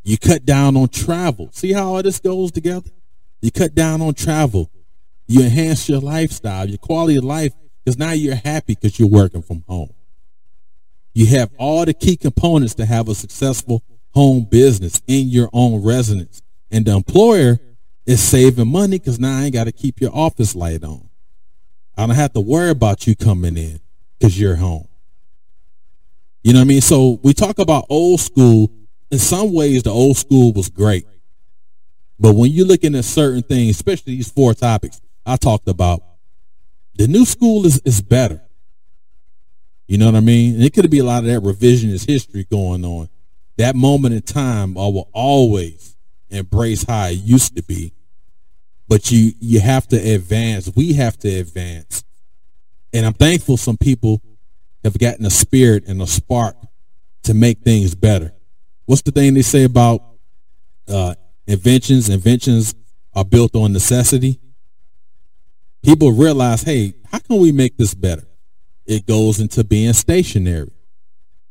you 0.02 0.18
cut 0.18 0.44
down 0.44 0.76
on 0.76 0.88
travel. 0.88 1.50
See 1.52 1.72
how 1.72 1.94
all 1.94 2.02
this 2.02 2.18
goes 2.18 2.50
together? 2.50 2.90
You 3.40 3.50
cut 3.52 3.74
down 3.74 4.02
on 4.02 4.14
travel. 4.14 4.70
You 5.26 5.42
enhance 5.42 5.88
your 5.88 6.00
lifestyle, 6.00 6.68
your 6.68 6.78
quality 6.78 7.16
of 7.16 7.24
life, 7.24 7.52
because 7.84 7.98
now 7.98 8.12
you're 8.12 8.34
happy 8.34 8.74
because 8.74 8.98
you're 8.98 9.08
working 9.08 9.42
from 9.42 9.64
home. 9.68 9.94
You 11.14 11.26
have 11.26 11.50
all 11.58 11.84
the 11.84 11.94
key 11.94 12.16
components 12.16 12.74
to 12.74 12.86
have 12.86 13.08
a 13.08 13.14
successful 13.14 13.82
home 14.10 14.44
business 14.44 15.00
in 15.06 15.28
your 15.28 15.48
own 15.52 15.82
residence. 15.82 16.42
And 16.70 16.84
the 16.84 16.92
employer 16.92 17.58
is 18.06 18.22
saving 18.22 18.68
money 18.68 18.98
because 18.98 19.20
now 19.20 19.38
I 19.38 19.44
ain't 19.44 19.54
got 19.54 19.64
to 19.64 19.72
keep 19.72 20.00
your 20.00 20.14
office 20.14 20.54
light 20.54 20.82
on. 20.82 21.08
I 21.96 22.06
don't 22.06 22.16
have 22.16 22.32
to 22.32 22.40
worry 22.40 22.70
about 22.70 23.06
you 23.06 23.14
coming 23.14 23.56
in 23.56 23.80
because 24.18 24.40
you're 24.40 24.56
home. 24.56 24.88
You 26.42 26.52
know 26.52 26.58
what 26.58 26.64
I 26.64 26.68
mean? 26.68 26.80
So 26.80 27.20
we 27.22 27.34
talk 27.34 27.58
about 27.58 27.86
old 27.88 28.20
school. 28.20 28.70
In 29.10 29.18
some 29.18 29.52
ways, 29.52 29.82
the 29.82 29.90
old 29.90 30.16
school 30.16 30.52
was 30.52 30.68
great. 30.68 31.06
But 32.18 32.34
when 32.34 32.50
you're 32.50 32.66
looking 32.66 32.94
at 32.94 33.04
certain 33.04 33.42
things, 33.42 33.76
especially 33.76 34.16
these 34.16 34.30
four 34.30 34.54
topics 34.54 35.00
I 35.24 35.36
talked 35.36 35.68
about, 35.68 36.02
the 36.94 37.06
new 37.06 37.24
school 37.24 37.66
is, 37.66 37.80
is 37.84 38.00
better. 38.00 38.40
You 39.86 39.98
know 39.98 40.06
what 40.06 40.14
I 40.14 40.20
mean? 40.20 40.54
And 40.54 40.64
it 40.64 40.72
could 40.72 40.90
be 40.90 41.00
a 41.00 41.04
lot 41.04 41.24
of 41.24 41.26
that 41.26 41.42
revisionist 41.42 42.06
history 42.06 42.44
going 42.44 42.84
on. 42.84 43.08
That 43.56 43.76
moment 43.76 44.14
in 44.14 44.22
time, 44.22 44.78
I 44.78 44.86
will 44.86 45.08
always 45.12 45.96
embrace 46.30 46.84
how 46.84 47.06
it 47.06 47.12
used 47.12 47.56
to 47.56 47.62
be. 47.62 47.92
But 48.88 49.10
you 49.10 49.32
you 49.38 49.60
have 49.60 49.86
to 49.88 49.96
advance. 49.96 50.70
We 50.74 50.94
have 50.94 51.18
to 51.18 51.28
advance. 51.28 52.04
And 52.92 53.06
I'm 53.06 53.12
thankful 53.14 53.56
some 53.56 53.76
people 53.76 54.22
have 54.84 54.98
gotten 54.98 55.24
a 55.24 55.30
spirit 55.30 55.84
and 55.86 56.02
a 56.02 56.06
spark 56.06 56.56
to 57.24 57.34
make 57.34 57.60
things 57.60 57.94
better. 57.94 58.32
What's 58.86 59.02
the 59.02 59.12
thing 59.12 59.34
they 59.34 59.42
say 59.42 59.64
about 59.64 60.02
uh, 60.88 61.14
inventions? 61.46 62.08
Inventions 62.08 62.74
are 63.14 63.24
built 63.24 63.54
on 63.54 63.72
necessity. 63.72 64.40
People 65.84 66.12
realize, 66.12 66.62
hey, 66.62 66.94
how 67.10 67.18
can 67.18 67.38
we 67.38 67.52
make 67.52 67.76
this 67.76 67.94
better? 67.94 68.26
It 68.86 69.06
goes 69.06 69.40
into 69.40 69.62
being 69.64 69.92
stationary. 69.92 70.72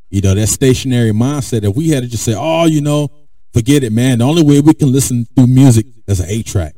You 0.10 0.22
know, 0.22 0.36
that 0.36 0.48
stationary 0.48 1.12
mindset. 1.12 1.64
If 1.64 1.76
we 1.76 1.90
had 1.90 2.04
to 2.04 2.10
just 2.10 2.24
say, 2.24 2.36
oh, 2.38 2.66
you 2.66 2.82
know, 2.82 3.10
forget 3.54 3.84
it, 3.84 3.94
man. 3.94 4.20
The 4.20 4.26
only 4.26 4.44
way 4.44 4.60
we 4.60 4.74
can 4.74 4.92
listen 4.92 5.26
to 5.38 5.48
music 5.48 5.86
is 6.08 6.20
an 6.20 6.28
eight 6.30 6.46
track. 6.46 6.76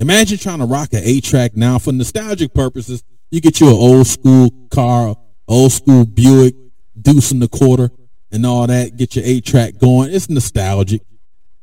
Imagine 0.00 0.38
trying 0.38 0.58
to 0.58 0.66
rock 0.66 0.92
an 0.92 1.00
eight 1.02 1.24
track 1.24 1.56
now 1.56 1.78
for 1.78 1.92
nostalgic 1.92 2.54
purposes. 2.54 3.02
You 3.30 3.40
get 3.40 3.60
you 3.60 3.68
an 3.68 3.74
old 3.74 4.06
school 4.06 4.50
car, 4.70 5.16
old 5.46 5.72
school 5.72 6.04
Buick, 6.06 6.54
deuce 7.00 7.30
in 7.30 7.40
the 7.40 7.48
quarter, 7.48 7.90
and 8.32 8.44
all 8.46 8.66
that. 8.66 8.96
Get 8.96 9.16
your 9.16 9.24
eight 9.24 9.44
track 9.44 9.78
going. 9.78 10.10
It's 10.12 10.28
nostalgic. 10.28 11.02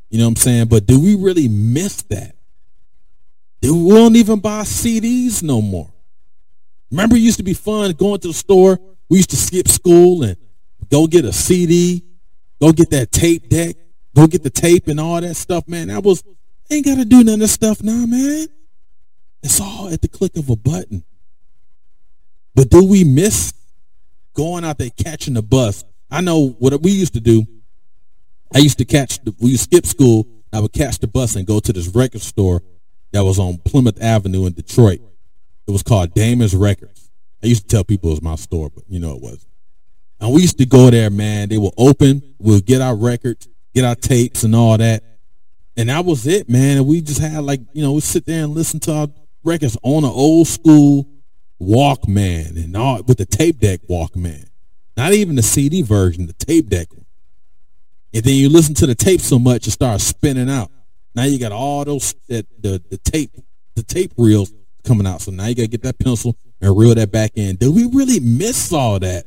You 0.10 0.19
know 0.19 0.25
what 0.25 0.30
I'm 0.30 0.36
saying? 0.36 0.67
But 0.67 0.86
do 0.86 0.99
we 0.99 1.15
really 1.15 1.47
miss 1.47 2.04
that? 2.04 2.36
We 3.62 3.89
don't 3.89 4.15
even 4.15 4.39
buy 4.39 4.62
CDs 4.62 5.41
no 5.41 5.62
more. 5.62 5.91
Remember, 6.91 7.15
it 7.15 7.19
used 7.19 7.38
to 7.38 7.43
be 7.43 7.56
fun 7.56 7.91
going 7.93 8.19
to 8.19 8.28
the 8.28 8.34
store. 8.34 8.80
We 9.10 9.17
used 9.17 9.32
to 9.32 9.36
skip 9.38 9.67
school 9.67 10.23
and 10.23 10.38
go 10.89 11.08
get 11.08 11.25
a 11.25 11.34
CD, 11.34 12.04
go 12.62 12.71
get 12.71 12.91
that 12.91 13.12
tape 13.12 13.49
deck, 13.49 13.75
go 14.15 14.28
get 14.28 14.43
the 14.43 14.49
tape 14.51 14.88
and 14.88 14.99
all 14.99 15.19
that 15.19 15.36
stuff, 15.36 15.67
man. 15.67 15.88
That 15.88 16.04
was 16.04 16.23
ain't 16.69 16.86
gotta 16.86 17.06
do 17.06 17.23
none 17.23 17.36
of 17.36 17.39
this 17.39 17.54
stuff 17.54 17.82
now, 17.82 18.06
man. 18.06 18.47
It's 19.41 19.60
all 19.60 19.89
at 19.89 20.01
the 20.01 20.08
click 20.08 20.38
of 20.38 20.49
a 20.49 20.56
button. 20.56 21.04
But 22.56 22.70
do 22.70 22.84
we 22.86 23.04
miss 23.04 23.54
going 24.34 24.63
out 24.63 24.78
there 24.78 24.89
catching 24.89 25.34
the 25.34 25.41
bus? 25.41 25.84
I 26.10 26.22
know 26.22 26.56
what 26.60 26.82
we 26.82 26.91
used 26.91 27.13
to 27.13 27.20
do. 27.20 27.46
I 28.54 28.60
used 28.60 28.78
to 28.78 28.86
catch 28.86 29.22
the, 29.24 29.36
we 29.39 29.52
used 29.52 29.70
to 29.70 29.76
skip 29.76 29.86
school. 29.86 30.28
I 30.54 30.62
would 30.62 30.72
catch 30.72 31.00
the 31.00 31.08
bus 31.08 31.36
and 31.36 31.46
go 31.46 31.60
to 31.60 31.74
this 31.74 31.89
record 31.89 32.22
store 32.22 32.63
that 33.12 33.24
was 33.24 33.39
on 33.39 33.58
Plymouth 33.58 34.02
Avenue 34.02 34.46
in 34.46 34.54
Detroit. 34.54 35.02
It 35.68 35.72
was 35.72 35.84
called 35.84 36.13
Damon's 36.13 36.56
Records. 36.56 37.10
I 37.44 37.48
used 37.48 37.63
to 37.63 37.68
tell 37.68 37.84
people 37.84 38.10
it 38.10 38.13
was 38.13 38.22
my 38.22 38.36
store, 38.36 38.70
but 38.70 38.86
you 38.88 39.00
know 39.00 39.15
it 39.15 39.22
wasn't. 39.22 39.48
And 40.22 40.34
we 40.34 40.41
used 40.41 40.58
to 40.60 40.65
go 40.65 40.89
there, 40.89 41.10
man. 41.10 41.50
They 41.50 41.58
were 41.58 41.72
open. 41.78 42.36
We'll 42.39 42.62
get 42.62 42.82
our 42.82 42.96
records, 42.96 43.50
get 43.74 43.84
our 43.84 43.96
tapes 43.96 44.44
and 44.44 44.56
all 44.56 44.78
that. 44.78 45.04
And 45.76 45.89
that 45.89 46.06
was 46.06 46.26
it, 46.26 46.48
man. 46.48 46.78
And 46.78 46.88
we 46.88 47.02
just 47.02 47.20
had 47.20 47.44
like, 47.44 47.60
you 47.74 47.84
know, 47.84 47.91
we 47.91 48.02
sit 48.02 48.26
there 48.26 48.46
and 48.46 48.54
listen 48.54 48.80
to 48.82 48.94
our 48.94 49.08
records 49.44 49.78
on 49.84 50.06
an 50.06 50.10
old 50.10 50.48
school 50.48 51.06
Walkman 51.62 52.63
and 52.63 52.76
all 52.76 53.02
with 53.04 53.18
the 53.18 53.26
tape 53.26 53.60
deck 53.60 53.82
Walkman. 53.89 54.48
Not 54.98 55.13
even 55.13 55.36
the 55.36 55.44
CD 55.44 55.82
version, 55.82 56.28
the 56.28 56.34
tape 56.34 56.70
deck. 56.70 56.88
And 58.13 58.24
then 58.24 58.34
you 58.36 58.50
listen 58.50 58.76
to 58.76 58.88
the 58.88 58.96
tape 58.96 59.22
so 59.22 59.38
much 59.38 59.68
it 59.68 59.72
starts 59.72 60.04
spinning 60.04 60.50
out. 60.50 60.72
Now 61.13 61.24
you 61.24 61.39
got 61.39 61.52
all 61.52 61.84
those 61.86 62.13
the, 62.28 62.46
the, 62.60 62.82
the 62.89 62.98
tape 62.98 63.32
the 63.76 63.84
tape 63.84 64.13
reels 64.18 64.54
coming 64.84 65.08
out. 65.08 65.22
So 65.22 65.32
now 65.32 65.48
you 65.48 65.56
gotta 65.56 65.68
get 65.68 65.84
that 65.84 66.00
pencil 66.00 66.38
and 66.62 66.78
reel 66.78 66.96
that 66.96 67.12
back 67.12 67.32
in. 67.36 67.56
Do 67.58 67.72
we 67.72 67.86
really 67.86 68.20
miss 68.20 68.72
all 68.72 69.00
that? 69.00 69.26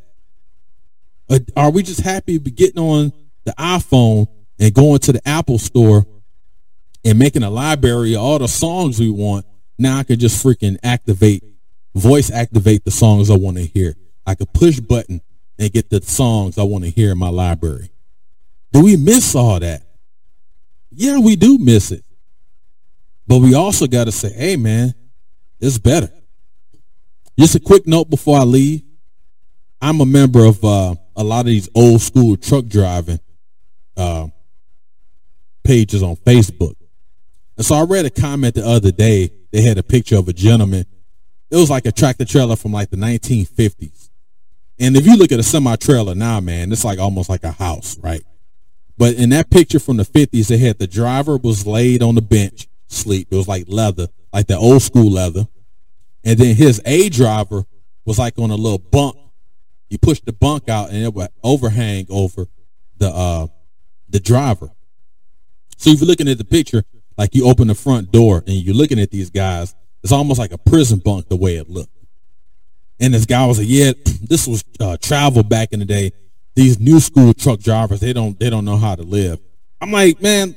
Or 1.28 1.38
are 1.56 1.70
we 1.70 1.82
just 1.82 2.00
happy 2.00 2.38
getting 2.38 2.80
on 2.80 3.12
the 3.44 3.52
iPhone 3.58 4.26
and 4.58 4.72
going 4.72 4.98
to 5.00 5.12
the 5.12 5.28
Apple 5.28 5.58
store 5.58 6.06
and 7.04 7.18
making 7.18 7.42
a 7.42 7.50
library 7.50 8.14
of 8.14 8.22
all 8.22 8.38
the 8.38 8.48
songs 8.48 8.98
we 8.98 9.10
want? 9.10 9.44
Now 9.78 9.98
I 9.98 10.02
can 10.02 10.18
just 10.18 10.44
freaking 10.44 10.78
activate 10.82 11.44
voice 11.94 12.30
activate 12.30 12.84
the 12.84 12.90
songs 12.90 13.30
I 13.30 13.36
want 13.36 13.56
to 13.56 13.64
hear. 13.64 13.94
I 14.26 14.34
could 14.34 14.52
push 14.52 14.80
button 14.80 15.20
and 15.58 15.72
get 15.72 15.90
the 15.90 16.00
songs 16.02 16.58
I 16.58 16.62
want 16.62 16.84
to 16.84 16.90
hear 16.90 17.12
in 17.12 17.18
my 17.18 17.28
library. 17.30 17.90
Do 18.72 18.84
we 18.84 18.96
miss 18.96 19.34
all 19.34 19.58
that? 19.60 19.82
Yeah, 20.90 21.18
we 21.18 21.36
do 21.36 21.58
miss 21.58 21.90
it. 21.90 22.04
But 23.26 23.38
we 23.38 23.54
also 23.54 23.86
got 23.86 24.04
to 24.04 24.12
say, 24.12 24.32
hey, 24.32 24.56
man, 24.56 24.94
it's 25.60 25.78
better. 25.78 26.10
Just 27.38 27.54
a 27.54 27.60
quick 27.60 27.86
note 27.86 28.10
before 28.10 28.38
I 28.38 28.42
leave. 28.44 28.82
I'm 29.80 30.00
a 30.00 30.06
member 30.06 30.44
of 30.44 30.64
uh, 30.64 30.94
a 31.14 31.22
lot 31.22 31.40
of 31.40 31.46
these 31.46 31.68
old 31.74 32.00
school 32.00 32.36
truck 32.36 32.66
driving 32.66 33.20
uh, 33.96 34.28
pages 35.62 36.02
on 36.02 36.16
Facebook. 36.16 36.74
And 37.56 37.64
so 37.64 37.74
I 37.74 37.82
read 37.82 38.06
a 38.06 38.10
comment 38.10 38.54
the 38.54 38.66
other 38.66 38.90
day. 38.90 39.30
They 39.52 39.62
had 39.62 39.78
a 39.78 39.82
picture 39.82 40.16
of 40.16 40.28
a 40.28 40.32
gentleman 40.32 40.86
it 41.50 41.56
was 41.56 41.70
like 41.70 41.86
a 41.86 41.92
tractor 41.92 42.24
trailer 42.24 42.56
from 42.56 42.72
like 42.72 42.90
the 42.90 42.96
1950s. 42.96 44.10
And 44.78 44.96
if 44.96 45.06
you 45.06 45.16
look 45.16 45.32
at 45.32 45.40
a 45.40 45.42
semi 45.42 45.76
trailer 45.76 46.14
now, 46.14 46.40
man, 46.40 46.70
it's 46.70 46.84
like 46.84 46.98
almost 46.98 47.28
like 47.28 47.42
a 47.42 47.52
house, 47.52 47.98
right? 47.98 48.22
But 48.96 49.14
in 49.14 49.30
that 49.30 49.50
picture 49.50 49.78
from 49.78 49.96
the 49.96 50.04
50s, 50.04 50.48
they 50.48 50.58
had 50.58 50.78
the 50.78 50.86
driver 50.86 51.36
was 51.36 51.66
laid 51.66 52.02
on 52.02 52.14
the 52.14 52.22
bench, 52.22 52.68
sleep. 52.86 53.28
It 53.30 53.36
was 53.36 53.48
like 53.48 53.64
leather, 53.68 54.08
like 54.32 54.46
the 54.46 54.56
old 54.56 54.82
school 54.82 55.10
leather. 55.10 55.46
And 56.24 56.38
then 56.38 56.56
his 56.56 56.80
A 56.84 57.08
driver 57.08 57.64
was 58.04 58.18
like 58.18 58.38
on 58.38 58.50
a 58.50 58.56
little 58.56 58.78
bunk. 58.78 59.16
You 59.88 59.98
push 59.98 60.20
the 60.20 60.32
bunk 60.32 60.68
out 60.68 60.90
and 60.90 61.02
it 61.02 61.14
would 61.14 61.28
overhang 61.42 62.06
over 62.10 62.46
the 62.98 63.08
uh 63.08 63.46
the 64.08 64.20
driver. 64.20 64.70
So 65.76 65.90
if 65.90 66.00
you're 66.00 66.08
looking 66.08 66.28
at 66.28 66.38
the 66.38 66.44
picture, 66.44 66.82
like 67.16 67.34
you 67.34 67.46
open 67.46 67.68
the 67.68 67.74
front 67.74 68.10
door 68.10 68.42
and 68.46 68.56
you're 68.56 68.74
looking 68.74 68.98
at 68.98 69.10
these 69.10 69.30
guys, 69.30 69.74
it's 70.02 70.12
almost 70.12 70.38
like 70.38 70.52
a 70.52 70.58
prison 70.58 70.98
bunk 70.98 71.28
the 71.28 71.36
way 71.36 71.56
it 71.56 71.68
looked. 71.68 71.92
And 73.00 73.14
this 73.14 73.26
guy 73.26 73.46
was 73.46 73.58
like, 73.58 73.68
"Yeah, 73.68 73.92
this 74.22 74.46
was 74.46 74.64
uh, 74.80 74.96
travel 75.00 75.42
back 75.42 75.72
in 75.72 75.80
the 75.80 75.84
day. 75.84 76.12
These 76.54 76.80
new 76.80 76.98
school 77.00 77.32
truck 77.34 77.60
drivers, 77.60 78.00
they 78.00 78.12
don't 78.12 78.38
they 78.38 78.50
don't 78.50 78.64
know 78.64 78.76
how 78.76 78.94
to 78.94 79.02
live." 79.02 79.40
I'm 79.80 79.92
like, 79.92 80.20
man, 80.20 80.56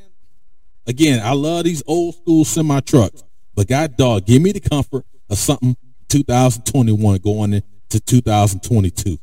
again, 0.88 1.22
I 1.24 1.34
love 1.34 1.66
these 1.66 1.84
old 1.86 2.16
school 2.16 2.44
semi 2.46 2.80
trucks, 2.80 3.24
but 3.56 3.68
God 3.68 3.98
dog, 3.98 4.26
give 4.26 4.42
me 4.42 4.52
the 4.52 4.60
comfort 4.60 5.06
of 5.30 5.38
something 5.38 5.76
2021 6.10 7.20
going 7.20 7.54
into 7.54 8.00
2022 8.00 9.18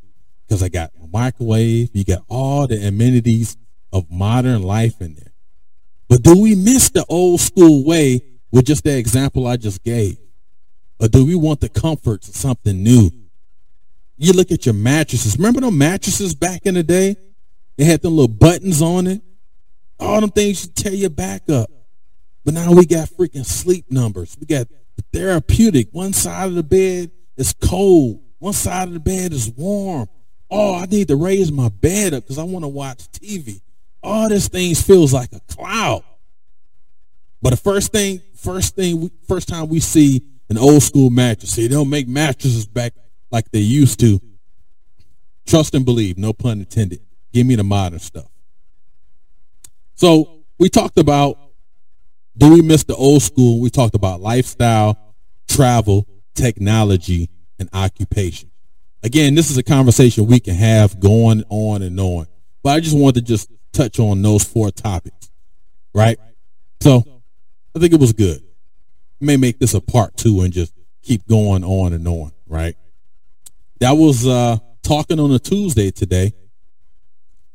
because 0.47 0.63
I 0.63 0.69
got 0.69 0.93
microwave, 1.13 1.91
you 1.93 2.05
got 2.05 2.23
all 2.29 2.67
the 2.67 2.87
amenities 2.87 3.57
of 3.93 4.11
modern 4.11 4.63
life 4.63 5.01
in 5.01 5.15
there. 5.15 5.33
But 6.09 6.23
do 6.23 6.41
we 6.41 6.55
miss 6.55 6.91
the 6.91 7.05
old 7.09 7.41
school 7.41 7.85
way 7.85 8.23
with 8.51 8.67
just 8.67 8.85
the 8.85 8.97
example 8.97 9.47
I 9.47 9.57
just 9.57 9.83
gave? 9.83 10.19
Or 11.01 11.09
do 11.09 11.25
we 11.25 11.35
want 11.35 11.61
the 11.61 11.69
comforts 11.69 12.29
of 12.29 12.37
something 12.37 12.83
new? 12.83 13.11
You 14.17 14.33
look 14.33 14.51
at 14.51 14.67
your 14.67 14.75
mattresses. 14.75 15.37
Remember 15.37 15.61
those 15.61 15.73
mattresses 15.73 16.35
back 16.35 16.67
in 16.67 16.75
the 16.75 16.83
day? 16.83 17.17
They 17.77 17.85
had 17.85 18.03
them 18.03 18.17
little 18.17 18.29
buttons 18.29 18.83
on 18.83 19.07
it. 19.07 19.23
All 20.01 20.21
them 20.21 20.31
things 20.31 20.61
should 20.61 20.75
tear 20.75 20.93
your 20.93 21.11
back 21.11 21.49
up. 21.49 21.71
But 22.45 22.55
now 22.55 22.73
we 22.73 22.87
got 22.87 23.09
freaking 23.11 23.45
sleep 23.47 23.91
numbers. 23.91 24.37
We 24.41 24.47
got 24.47 24.67
therapeutic. 25.13 25.89
One 25.93 26.13
side 26.13 26.49
of 26.49 26.55
the 26.55 26.63
bed 26.63 27.11
is 27.37 27.53
cold. 27.53 28.23
One 28.39 28.53
side 28.53 28.89
of 28.89 28.95
the 28.95 29.01
bed 29.01 29.33
is 29.33 29.51
warm. 29.51 30.09
Oh, 30.51 30.75
I 30.75 30.87
need 30.87 31.09
to 31.09 31.17
raise 31.17 31.53
my 31.53 31.69
bed 31.69 32.15
up 32.15 32.25
because 32.25 32.39
I 32.39 32.45
want 32.45 32.65
to 32.65 32.69
watch 32.69 33.11
TV. 33.11 33.61
All 34.03 34.29
this 34.29 34.49
things 34.49 34.81
feels 34.83 35.13
like 35.13 35.31
a 35.33 35.41
cloud. 35.53 36.03
But 37.43 37.51
the 37.51 37.57
first 37.57 37.93
thing, 37.93 38.23
first 38.39 38.77
thing, 38.77 39.11
first 39.27 39.49
time 39.49 39.69
we 39.69 39.81
see 39.81 40.23
an 40.49 40.57
old 40.57 40.83
school 40.83 41.11
mattress, 41.11 41.53
see, 41.53 41.67
they 41.67 41.75
don't 41.75 41.91
make 41.91 42.09
mattresses 42.09 42.67
back 42.67 42.95
like 43.31 43.51
they 43.51 43.59
used 43.59 44.01
to. 44.01 44.21
Trust 45.47 45.75
and 45.75 45.85
believe, 45.85 46.19
no 46.19 46.33
pun 46.33 46.61
intended. 46.61 47.01
Give 47.33 47.47
me 47.47 47.57
the 47.57 47.65
modern 47.65 47.99
stuff. 47.99 48.29
So 49.95 50.43
we 50.59 50.69
talked 50.69 50.99
about 50.99 51.39
do 52.37 52.53
we 52.53 52.63
miss 52.63 52.85
the 52.85 52.95
old 52.95 53.23
school? 53.23 53.61
We 53.61 53.69
talked 53.69 53.97
about 53.97 54.21
lifestyle, 54.21 54.97
travel, 55.49 56.07
technology, 56.37 57.29
and 57.59 57.69
occupation. 57.73 58.51
Again, 59.03 59.35
this 59.35 59.51
is 59.51 59.59
a 59.59 59.63
conversation 59.63 60.27
we 60.27 60.39
can 60.39 60.55
have 60.55 61.01
going 61.01 61.43
on 61.49 61.83
and 61.83 61.99
on. 61.99 62.27
But 62.63 62.71
I 62.71 62.81
just 62.81 62.97
wanted 62.97 63.27
to 63.27 63.33
just 63.33 63.51
touch 63.73 63.99
on 63.99 64.23
those 64.23 64.45
four 64.45 64.71
topics, 64.71 65.31
right? 65.93 66.17
So 66.81 67.18
I 67.75 67.79
think 67.79 67.93
it 67.93 68.01
was 68.01 68.13
good. 68.13 68.43
may 69.21 69.37
make 69.37 69.59
this 69.59 69.75
a 69.75 69.81
part 69.81 70.17
two 70.17 70.41
and 70.43 70.53
just 70.53 70.73
keep 71.03 71.27
going 71.27 71.65
on 71.65 71.93
and 71.93 72.07
on, 72.07 72.33
right? 72.47 72.77
That 73.81 73.93
was 73.93 74.27
uh 74.27 74.59
talking 74.83 75.21
on 75.21 75.31
a 75.33 75.39
Tuesday 75.39 75.91
today, 75.91 76.33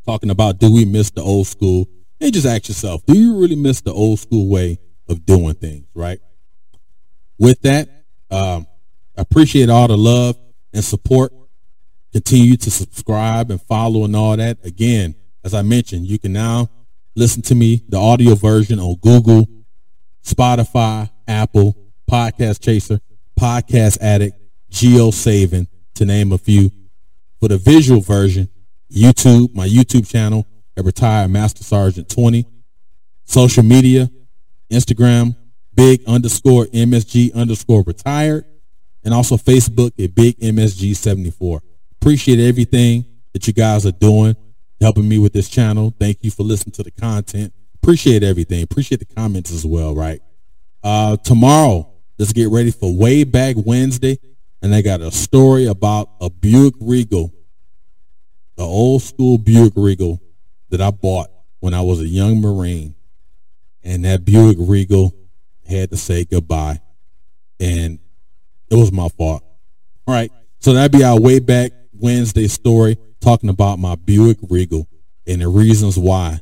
talking 0.06 0.30
about 0.30 0.60
do 0.60 0.72
we 0.72 0.86
miss 0.86 1.10
the 1.12 1.22
old 1.22 1.48
school? 1.48 1.88
And 2.22 2.34
just 2.34 2.46
ask 2.46 2.70
yourself, 2.70 3.06
do 3.06 3.18
you 3.18 3.38
really 3.38 3.56
miss 3.56 3.82
the 3.82 3.92
old 3.92 4.20
school 4.20 4.48
way 4.48 4.80
of 5.10 5.26
doing 5.26 5.56
things, 5.56 5.86
right? 5.94 6.20
With 7.38 7.62
that, 7.62 7.90
um, 8.32 8.68
I 9.18 9.22
appreciate 9.22 9.70
all 9.70 9.88
the 9.88 9.98
love 9.98 10.38
and 10.74 10.84
support. 10.84 11.34
Continue 12.14 12.56
to 12.58 12.72
subscribe 12.72 13.52
and 13.52 13.62
follow 13.62 14.06
and 14.06 14.16
all 14.16 14.38
that. 14.38 14.64
Again, 14.64 15.16
as 15.44 15.54
I 15.54 15.64
mentioned, 15.64 16.06
you 16.06 16.20
can 16.20 16.32
now 16.32 16.70
listen 17.16 17.42
to 17.44 17.56
me, 17.56 17.84
the 17.90 17.98
audio 17.98 18.36
version 18.36 18.80
on 18.80 18.96
Google, 19.02 19.48
Spotify, 20.24 21.10
Apple, 21.28 21.76
Podcast 22.10 22.62
Chaser, 22.62 23.00
Podcast 23.40 23.98
Addict, 24.02 24.38
JioSaavn, 24.72 25.68
to 25.96 26.06
name 26.06 26.32
a 26.32 26.38
few. 26.38 26.72
For 27.40 27.50
the 27.50 27.58
visual 27.58 28.02
version, 28.02 28.50
YouTube, 28.92 29.54
my 29.54 29.68
YouTube 29.68 30.10
channel, 30.10 30.48
at 30.78 30.86
Retired 30.86 31.30
Master 31.30 31.64
Sergeant 31.64 32.10
20. 32.10 32.46
Social 33.26 33.64
media, 33.64 34.10
Instagram, 34.72 35.36
big 35.76 36.04
underscore 36.06 36.66
MSG 36.68 37.34
underscore 37.34 37.84
retired. 37.84 38.46
And 39.04 39.14
also 39.14 39.36
Facebook 39.36 39.92
at 40.02 40.16
Big 40.16 40.40
MSG 40.40 40.96
74. 40.96 41.62
Appreciate 42.02 42.40
everything 42.40 43.06
that 43.34 43.46
you 43.48 43.54
guys 43.54 43.86
are 43.86 43.92
doing, 43.92 44.36
helping 44.80 45.08
me 45.08 45.20
with 45.20 45.34
this 45.34 45.50
channel. 45.50 45.94
Thank 46.00 46.24
you 46.24 46.32
for 46.32 46.44
listening 46.44 46.74
to 46.74 46.84
the 46.84 46.92
content. 46.92 47.54
Appreciate 47.84 48.24
everything. 48.24 48.64
Appreciate 48.64 49.00
the 49.00 49.14
comments 49.14 49.52
as 49.52 49.66
well, 49.66 49.94
right? 49.94 50.22
Uh, 50.86 51.18
tomorrow, 51.18 51.92
let's 52.18 52.32
get 52.32 52.48
ready 52.48 52.72
for 52.72 52.96
Way 52.96 53.26
Back 53.26 53.58
Wednesday. 53.58 54.18
And 54.62 54.74
I 54.74 54.82
got 54.82 55.02
a 55.02 55.12
story 55.12 55.66
about 55.66 56.10
a 56.22 56.30
Buick 56.30 56.76
Regal, 56.80 57.34
the 58.56 58.64
old 58.64 59.02
school 59.02 59.38
Buick 59.38 59.74
Regal 59.76 60.22
that 60.70 60.80
I 60.80 60.92
bought 60.92 61.28
when 61.60 61.74
I 61.74 61.82
was 61.82 62.00
a 62.00 62.08
young 62.08 62.40
Marine. 62.40 62.96
And 63.84 64.06
that 64.06 64.24
Buick 64.24 64.56
Regal 64.62 65.14
had 65.68 65.90
to 65.90 65.98
say 65.98 66.24
goodbye. 66.24 66.80
And 67.60 68.00
it 68.72 68.76
was 68.76 68.94
my 68.94 69.10
fault. 69.10 69.44
All 70.08 70.16
right. 70.16 70.32
So 70.60 70.72
that'd 70.72 70.98
be 70.98 71.04
our 71.04 71.20
way 71.20 71.40
back 71.40 71.74
Wednesday 71.92 72.48
story 72.48 72.98
talking 73.20 73.50
about 73.50 73.78
my 73.78 73.96
Buick 73.96 74.38
Regal 74.50 74.88
and 75.28 75.42
the 75.42 75.50
reasons 75.50 75.98
why 76.00 76.40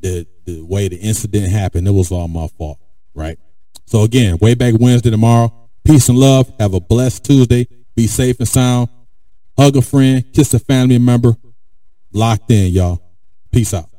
the 0.00 0.26
the 0.44 0.62
way 0.62 0.88
the 0.88 0.96
incident 0.96 1.48
happened, 1.48 1.86
it 1.86 1.92
was 1.92 2.12
all 2.12 2.28
my 2.28 2.48
fault. 2.48 2.78
Right. 3.14 3.38
So 3.86 4.02
again, 4.02 4.38
way 4.38 4.54
back 4.54 4.74
Wednesday 4.78 5.10
tomorrow. 5.10 5.52
Peace 5.84 6.08
and 6.08 6.18
love. 6.18 6.52
Have 6.60 6.74
a 6.74 6.80
blessed 6.80 7.24
Tuesday. 7.24 7.66
Be 7.96 8.06
safe 8.06 8.38
and 8.38 8.48
sound. 8.48 8.88
Hug 9.56 9.76
a 9.76 9.82
friend, 9.82 10.24
kiss 10.32 10.54
a 10.54 10.60
family 10.60 10.98
member, 10.98 11.36
Locked 12.12 12.50
in, 12.50 12.72
y'all. 12.72 13.02
Peace 13.52 13.74
out. 13.74 13.90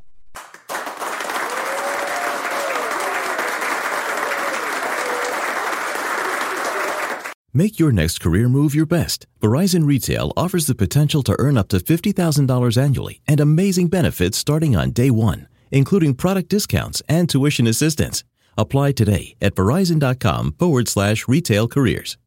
Make 7.51 7.79
your 7.79 7.91
next 7.91 8.19
career 8.19 8.47
move 8.47 8.75
your 8.75 8.85
best. 8.85 9.25
Verizon 9.41 9.85
Retail 9.85 10.31
offers 10.37 10.67
the 10.67 10.75
potential 10.75 11.23
to 11.23 11.35
earn 11.39 11.57
up 11.57 11.67
to 11.69 11.77
$50,000 11.77 12.77
annually 12.77 13.21
and 13.27 13.39
amazing 13.39 13.87
benefits 13.87 14.37
starting 14.37 14.75
on 14.75 14.91
day 14.91 15.09
one, 15.09 15.47
including 15.71 16.13
product 16.13 16.49
discounts 16.49 17.01
and 17.09 17.29
tuition 17.29 17.67
assistance. 17.67 18.23
Apply 18.57 18.91
today 18.91 19.35
at 19.41 19.55
verizon.com 19.55 20.55
forward 20.59 20.87
slash 20.87 21.27
retail 21.27 21.67
careers. 21.67 22.17